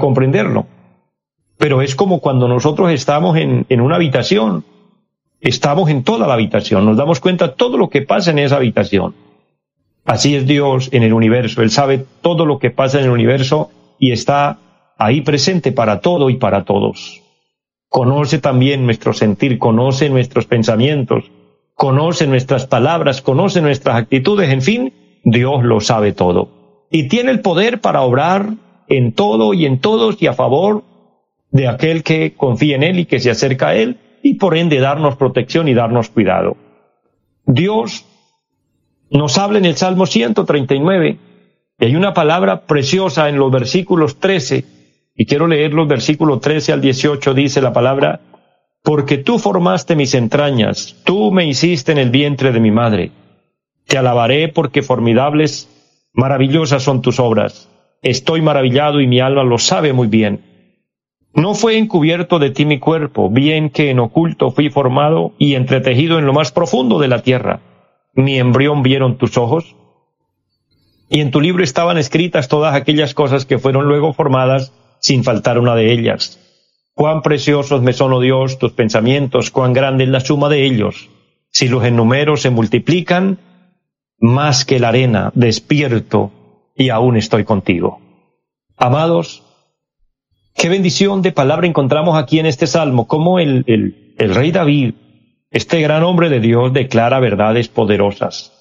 comprenderlo. 0.00 0.66
Pero 1.56 1.80
es 1.80 1.94
como 1.94 2.18
cuando 2.18 2.48
nosotros 2.48 2.90
estamos 2.90 3.36
en, 3.36 3.66
en 3.68 3.80
una 3.80 3.96
habitación, 3.96 4.64
estamos 5.40 5.90
en 5.90 6.02
toda 6.02 6.26
la 6.26 6.34
habitación, 6.34 6.84
nos 6.86 6.96
damos 6.96 7.20
cuenta 7.20 7.48
de 7.48 7.54
todo 7.54 7.76
lo 7.76 7.88
que 7.88 8.02
pasa 8.02 8.32
en 8.32 8.40
esa 8.40 8.56
habitación. 8.56 9.14
Así 10.04 10.34
es 10.34 10.44
Dios 10.44 10.88
en 10.90 11.04
el 11.04 11.12
universo, 11.12 11.62
Él 11.62 11.70
sabe 11.70 12.04
todo 12.20 12.46
lo 12.46 12.58
que 12.58 12.70
pasa 12.70 12.98
en 12.98 13.04
el 13.04 13.10
universo 13.10 13.70
y 14.02 14.10
está 14.10 14.58
ahí 14.98 15.20
presente 15.20 15.70
para 15.70 16.00
todo 16.00 16.28
y 16.28 16.36
para 16.36 16.64
todos. 16.64 17.22
Conoce 17.88 18.40
también 18.40 18.84
nuestro 18.84 19.12
sentir, 19.12 19.60
conoce 19.60 20.10
nuestros 20.10 20.44
pensamientos, 20.46 21.30
conoce 21.76 22.26
nuestras 22.26 22.66
palabras, 22.66 23.22
conoce 23.22 23.62
nuestras 23.62 23.94
actitudes, 23.94 24.50
en 24.50 24.60
fin, 24.60 24.92
Dios 25.22 25.62
lo 25.62 25.78
sabe 25.80 26.12
todo. 26.12 26.48
Y 26.90 27.06
tiene 27.06 27.30
el 27.30 27.42
poder 27.42 27.80
para 27.80 28.02
obrar 28.02 28.54
en 28.88 29.12
todo 29.12 29.54
y 29.54 29.66
en 29.66 29.78
todos 29.78 30.20
y 30.20 30.26
a 30.26 30.32
favor 30.32 30.82
de 31.52 31.68
aquel 31.68 32.02
que 32.02 32.34
confía 32.34 32.74
en 32.74 32.82
Él 32.82 32.98
y 32.98 33.06
que 33.06 33.20
se 33.20 33.30
acerca 33.30 33.68
a 33.68 33.76
Él, 33.76 33.98
y 34.20 34.34
por 34.34 34.56
ende 34.56 34.80
darnos 34.80 35.14
protección 35.14 35.68
y 35.68 35.74
darnos 35.74 36.08
cuidado. 36.08 36.56
Dios 37.46 38.04
nos 39.10 39.38
habla 39.38 39.58
en 39.58 39.66
el 39.66 39.76
Salmo 39.76 40.06
139, 40.06 41.18
y 41.82 41.86
hay 41.86 41.96
una 41.96 42.14
palabra 42.14 42.60
preciosa 42.60 43.28
en 43.28 43.38
los 43.38 43.50
versículos 43.50 44.20
13, 44.20 44.64
y 45.16 45.26
quiero 45.26 45.48
leer 45.48 45.74
los 45.74 45.88
versículos 45.88 46.40
13 46.40 46.74
al 46.74 46.80
18, 46.80 47.34
dice 47.34 47.60
la 47.60 47.72
palabra, 47.72 48.20
porque 48.84 49.18
tú 49.18 49.40
formaste 49.40 49.96
mis 49.96 50.14
entrañas, 50.14 50.94
tú 51.02 51.32
me 51.32 51.44
hiciste 51.44 51.90
en 51.90 51.98
el 51.98 52.10
vientre 52.10 52.52
de 52.52 52.60
mi 52.60 52.70
madre. 52.70 53.10
Te 53.88 53.98
alabaré 53.98 54.46
porque 54.46 54.82
formidables, 54.82 55.68
maravillosas 56.12 56.84
son 56.84 57.02
tus 57.02 57.18
obras. 57.18 57.68
Estoy 58.00 58.42
maravillado 58.42 59.00
y 59.00 59.08
mi 59.08 59.18
alma 59.18 59.42
lo 59.42 59.58
sabe 59.58 59.92
muy 59.92 60.06
bien. 60.06 60.40
No 61.34 61.54
fue 61.54 61.78
encubierto 61.78 62.38
de 62.38 62.50
ti 62.50 62.64
mi 62.64 62.78
cuerpo, 62.78 63.28
bien 63.28 63.70
que 63.70 63.90
en 63.90 63.98
oculto 63.98 64.52
fui 64.52 64.70
formado 64.70 65.32
y 65.36 65.56
entretejido 65.56 66.20
en 66.20 66.26
lo 66.26 66.32
más 66.32 66.52
profundo 66.52 67.00
de 67.00 67.08
la 67.08 67.22
tierra. 67.22 67.58
Mi 68.14 68.38
embrión 68.38 68.84
vieron 68.84 69.18
tus 69.18 69.36
ojos. 69.36 69.74
Y 71.12 71.20
en 71.20 71.30
tu 71.30 71.40
libro 71.40 71.62
estaban 71.62 71.96
escritas 71.96 72.48
todas 72.48 72.74
aquellas 72.74 73.14
cosas 73.14 73.46
que 73.46 73.60
fueron 73.60 73.84
luego 73.86 74.12
formadas 74.12 74.72
sin 74.98 75.22
faltar 75.22 75.58
una 75.58 75.76
de 75.76 75.92
ellas 75.92 76.40
Cuán 76.94 77.22
preciosos 77.22 77.80
me 77.80 77.94
son, 77.94 78.12
oh 78.12 78.20
Dios, 78.20 78.58
tus 78.58 78.72
pensamientos, 78.72 79.50
cuán 79.50 79.72
grande 79.72 80.04
es 80.04 80.10
la 80.10 80.20
suma 80.20 80.48
de 80.48 80.66
ellos. 80.66 81.08
Si 81.50 81.68
los 81.68 81.90
números 81.90 82.42
se 82.42 82.50
multiplican, 82.50 83.38
más 84.18 84.64
que 84.64 84.78
la 84.78 84.88
arena, 84.88 85.32
despierto 85.34 86.30
y 86.76 86.90
aún 86.90 87.16
estoy 87.16 87.44
contigo. 87.44 88.00
Amados, 88.76 89.42
qué 90.54 90.68
bendición 90.68 91.22
de 91.22 91.32
palabra 91.32 91.66
encontramos 91.66 92.16
aquí 92.16 92.38
en 92.38 92.46
este 92.46 92.66
salmo, 92.66 93.08
como 93.08 93.38
el, 93.38 93.64
el, 93.66 94.14
el 94.18 94.34
rey 94.34 94.52
David, 94.52 94.94
este 95.50 95.80
gran 95.80 96.02
hombre 96.02 96.28
de 96.28 96.40
Dios, 96.40 96.72
declara 96.72 97.20
verdades 97.20 97.68
poderosas. 97.68 98.51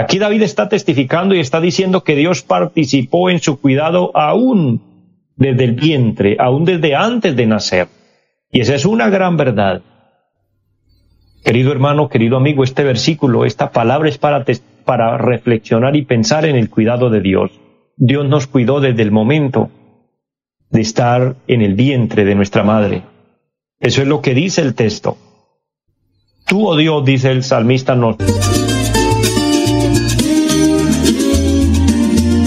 Aquí 0.00 0.20
David 0.20 0.42
está 0.42 0.68
testificando 0.68 1.34
y 1.34 1.40
está 1.40 1.60
diciendo 1.60 2.04
que 2.04 2.14
Dios 2.14 2.42
participó 2.42 3.30
en 3.30 3.40
su 3.40 3.60
cuidado 3.60 4.16
aún 4.16 4.80
desde 5.34 5.64
el 5.64 5.72
vientre, 5.72 6.36
aún 6.38 6.64
desde 6.64 6.94
antes 6.94 7.34
de 7.34 7.46
nacer. 7.46 7.88
Y 8.52 8.60
esa 8.60 8.76
es 8.76 8.86
una 8.86 9.10
gran 9.10 9.36
verdad. 9.36 9.82
Querido 11.42 11.72
hermano, 11.72 12.08
querido 12.08 12.36
amigo, 12.36 12.62
este 12.62 12.84
versículo, 12.84 13.44
esta 13.44 13.72
palabra 13.72 14.08
es 14.08 14.18
para, 14.18 14.44
para 14.84 15.18
reflexionar 15.18 15.96
y 15.96 16.02
pensar 16.02 16.44
en 16.44 16.54
el 16.54 16.70
cuidado 16.70 17.10
de 17.10 17.20
Dios. 17.20 17.50
Dios 17.96 18.24
nos 18.24 18.46
cuidó 18.46 18.78
desde 18.78 19.02
el 19.02 19.10
momento 19.10 19.68
de 20.70 20.80
estar 20.80 21.34
en 21.48 21.60
el 21.60 21.74
vientre 21.74 22.24
de 22.24 22.36
nuestra 22.36 22.62
madre. 22.62 23.02
Eso 23.80 24.02
es 24.02 24.06
lo 24.06 24.22
que 24.22 24.34
dice 24.34 24.62
el 24.62 24.76
texto. 24.76 25.16
Tú, 26.46 26.68
oh 26.68 26.76
Dios, 26.76 27.04
dice 27.04 27.32
el 27.32 27.42
salmista, 27.42 27.96
nos 27.96 28.16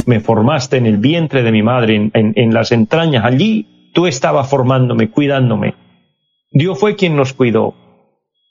me 0.08 0.20
formaste 0.20 0.78
en 0.78 0.86
el 0.86 0.98
vientre 0.98 1.44
de 1.44 1.52
mi 1.52 1.64
madre, 1.64 2.12
en, 2.14 2.54
las 2.54 2.72
entrañas, 2.72 3.26
allí 3.26 3.92
tú 3.94 4.08
estabas 4.08 4.50
formándome, 4.50 5.10
cuidándome. 5.10 5.76
Dios 6.52 6.80
fue 6.80 6.96
quien 6.96 7.16
nos 7.16 7.34
cuidó 7.34 7.76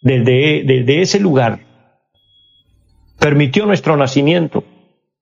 desde, 0.03 0.65
desde 0.65 1.03
ese 1.03 1.21
lugar. 1.21 1.61
Permitió 3.19 3.67
nuestro 3.67 3.97
nacimiento, 3.97 4.65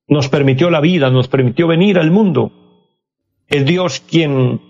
nos 0.06 0.28
permitió 0.28 0.70
la 0.70 0.80
vida, 0.80 1.10
nos 1.10 1.28
permitió 1.28 1.66
venir 1.66 1.98
al 1.98 2.10
mundo. 2.10 2.52
Es 3.48 3.64
Dios 3.64 4.00
quien 4.00 4.60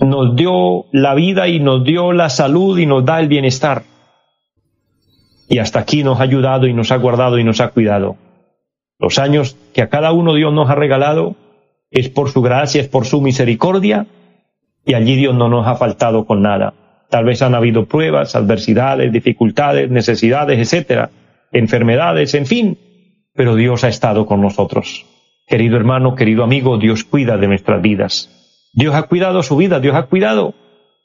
nos 0.00 0.36
dio 0.36 0.86
la 0.92 1.14
vida 1.14 1.48
y 1.48 1.60
nos 1.60 1.84
dio 1.84 2.12
la 2.12 2.28
salud 2.28 2.78
y 2.78 2.86
nos 2.86 3.04
da 3.04 3.20
el 3.20 3.28
bienestar. 3.28 3.84
Y 5.48 5.58
hasta 5.58 5.80
aquí 5.80 6.02
nos 6.02 6.20
ha 6.20 6.24
ayudado 6.24 6.66
y 6.66 6.72
nos 6.72 6.90
ha 6.90 6.96
guardado 6.96 7.38
y 7.38 7.44
nos 7.44 7.60
ha 7.60 7.68
cuidado. 7.68 8.16
Los 9.04 9.18
años 9.18 9.58
que 9.74 9.82
a 9.82 9.90
cada 9.90 10.12
uno 10.12 10.32
Dios 10.32 10.50
nos 10.54 10.70
ha 10.70 10.74
regalado 10.74 11.36
es 11.90 12.08
por 12.08 12.30
su 12.30 12.40
gracia, 12.40 12.80
es 12.80 12.88
por 12.88 13.04
su 13.04 13.20
misericordia, 13.20 14.06
y 14.86 14.94
allí 14.94 15.14
Dios 15.14 15.34
no 15.34 15.50
nos 15.50 15.66
ha 15.66 15.74
faltado 15.74 16.24
con 16.24 16.40
nada. 16.40 16.72
Tal 17.10 17.26
vez 17.26 17.42
han 17.42 17.54
habido 17.54 17.84
pruebas, 17.84 18.34
adversidades, 18.34 19.12
dificultades, 19.12 19.90
necesidades, 19.90 20.58
etcétera, 20.58 21.10
enfermedades, 21.52 22.32
en 22.32 22.46
fin, 22.46 22.78
pero 23.34 23.56
Dios 23.56 23.84
ha 23.84 23.88
estado 23.88 24.24
con 24.24 24.40
nosotros. 24.40 25.04
Querido 25.46 25.76
hermano, 25.76 26.14
querido 26.14 26.42
amigo, 26.42 26.78
Dios 26.78 27.04
cuida 27.04 27.36
de 27.36 27.46
nuestras 27.46 27.82
vidas. 27.82 28.30
Dios 28.72 28.94
ha 28.94 29.02
cuidado 29.02 29.42
su 29.42 29.58
vida, 29.58 29.80
Dios 29.80 29.96
ha 29.96 30.04
cuidado 30.04 30.54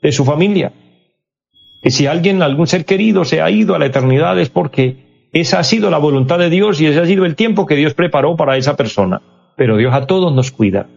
de 0.02 0.14
su 0.14 0.24
familia. 0.24 0.72
Y 1.84 1.92
si 1.92 2.08
alguien, 2.08 2.44
algún 2.44 2.68
ser 2.68 2.86
querido 2.86 3.26
se 3.26 3.42
ha 3.42 3.52
ido 3.52 3.76
a 3.76 3.80
la 3.80 3.88
eternidad 3.88 4.40
es 4.40 4.48
porque 4.48 5.09
esa 5.32 5.60
ha 5.60 5.64
sido 5.64 5.92
la 5.92 6.00
voluntad 6.00 6.40
de 6.40 6.50
Dios 6.50 6.82
y 6.82 6.88
ese 6.88 7.00
ha 7.00 7.06
sido 7.06 7.26
el 7.26 7.36
tiempo 7.36 7.66
que 7.66 7.76
Dios 7.76 7.94
preparó 7.94 8.36
para 8.36 8.58
esa 8.58 8.76
persona. 8.76 9.22
Pero 9.56 9.78
Dios 9.78 9.94
a 9.94 10.08
todos 10.08 10.34
nos 10.34 10.52
cuida. 10.52 10.88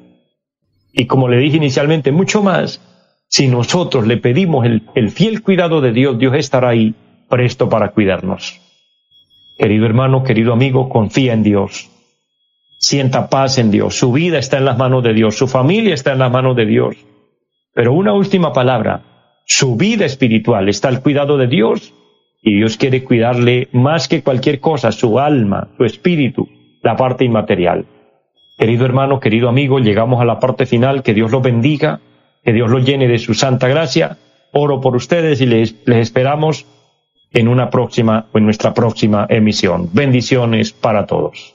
Y 0.92 1.06
como 1.06 1.28
le 1.28 1.38
dije 1.38 1.56
inicialmente, 1.56 2.12
mucho 2.12 2.42
más, 2.42 2.80
si 3.28 3.48
nosotros 3.48 4.06
le 4.06 4.18
pedimos 4.18 4.66
el, 4.66 5.10
fiel 5.10 5.42
cuidado 5.42 5.80
de 5.80 5.92
Dios, 5.92 6.18
Dios 6.18 6.34
estará 6.34 6.70
ahí 6.70 6.94
presto 7.28 7.68
para 7.68 7.90
cuidarnos. 7.90 8.60
Querido 9.58 9.86
hermano, 9.86 10.22
querido 10.22 10.52
amigo, 10.52 10.88
confía 10.88 11.32
en 11.32 11.42
Dios. 11.42 11.90
Sienta 12.78 13.28
paz 13.28 13.58
en 13.58 13.70
Dios. 13.70 13.96
Su 13.96 14.12
vida 14.12 14.38
está 14.38 14.58
en 14.58 14.64
las 14.64 14.78
manos 14.78 15.02
de 15.02 15.14
Dios. 15.14 15.36
Su 15.36 15.46
familia 15.46 15.94
está 15.94 16.12
en 16.12 16.18
las 16.18 16.32
manos 16.32 16.56
de 16.56 16.66
Dios. 16.66 16.96
Pero 17.74 17.92
una 17.92 18.12
última 18.12 18.52
palabra. 18.52 19.02
Su 19.46 19.76
vida 19.76 20.04
espiritual 20.04 20.68
está 20.68 20.88
al 20.88 21.02
cuidado 21.02 21.36
de 21.36 21.46
Dios 21.46 21.94
y 22.42 22.56
Dios 22.56 22.76
quiere 22.76 23.04
cuidarle 23.04 23.68
más 23.72 24.08
que 24.08 24.22
cualquier 24.22 24.58
cosa, 24.58 24.90
su 24.90 25.20
alma, 25.20 25.68
su 25.76 25.84
espíritu, 25.84 26.48
la 26.82 26.96
parte 26.96 27.24
inmaterial. 27.24 27.86
Querido 28.58 28.84
hermano, 28.84 29.20
querido 29.20 29.48
amigo, 29.48 29.78
llegamos 29.78 30.20
a 30.20 30.24
la 30.24 30.40
parte 30.40 30.66
final, 30.66 31.02
que 31.02 31.14
Dios 31.14 31.30
los 31.30 31.42
bendiga, 31.42 32.00
que 32.44 32.52
Dios 32.52 32.68
los 32.68 32.84
llene 32.84 33.06
de 33.06 33.18
su 33.18 33.34
santa 33.34 33.68
gracia. 33.68 34.18
Oro 34.52 34.80
por 34.80 34.96
ustedes 34.96 35.40
y 35.40 35.46
les, 35.46 35.76
les 35.86 35.98
esperamos 35.98 36.66
en 37.32 37.48
una 37.48 37.70
próxima 37.70 38.26
o 38.32 38.38
en 38.38 38.44
nuestra 38.44 38.74
próxima 38.74 39.26
emisión. 39.28 39.88
Bendiciones 39.92 40.72
para 40.72 41.06
todos. 41.06 41.54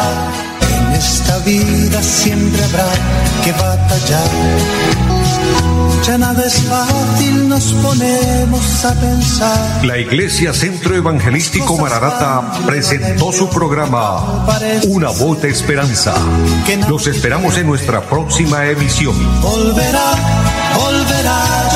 vida 1.45 2.01
siempre 2.01 2.63
habrá 2.63 2.87
que 3.43 3.51
batallar 3.51 4.29
Ya 6.05 6.17
nada 6.17 6.45
es 6.45 6.61
fácil, 6.63 7.47
nos 7.47 7.73
ponemos 7.73 8.85
a 8.85 8.93
pensar. 8.93 9.85
La 9.85 9.97
Iglesia 9.97 10.53
Centro 10.53 10.95
Evangelístico 10.95 11.77
Mararata 11.77 12.51
presentó 12.65 13.31
su 13.31 13.49
programa 13.49 14.45
Una 14.87 15.09
voz 15.09 15.41
de 15.41 15.49
esperanza. 15.49 16.13
Los 16.89 17.07
esperamos 17.07 17.57
en 17.57 17.67
nuestra 17.67 18.01
próxima 18.01 18.65
emisión. 18.65 19.15
Volverá, 19.41 20.13
volverá 20.75 21.70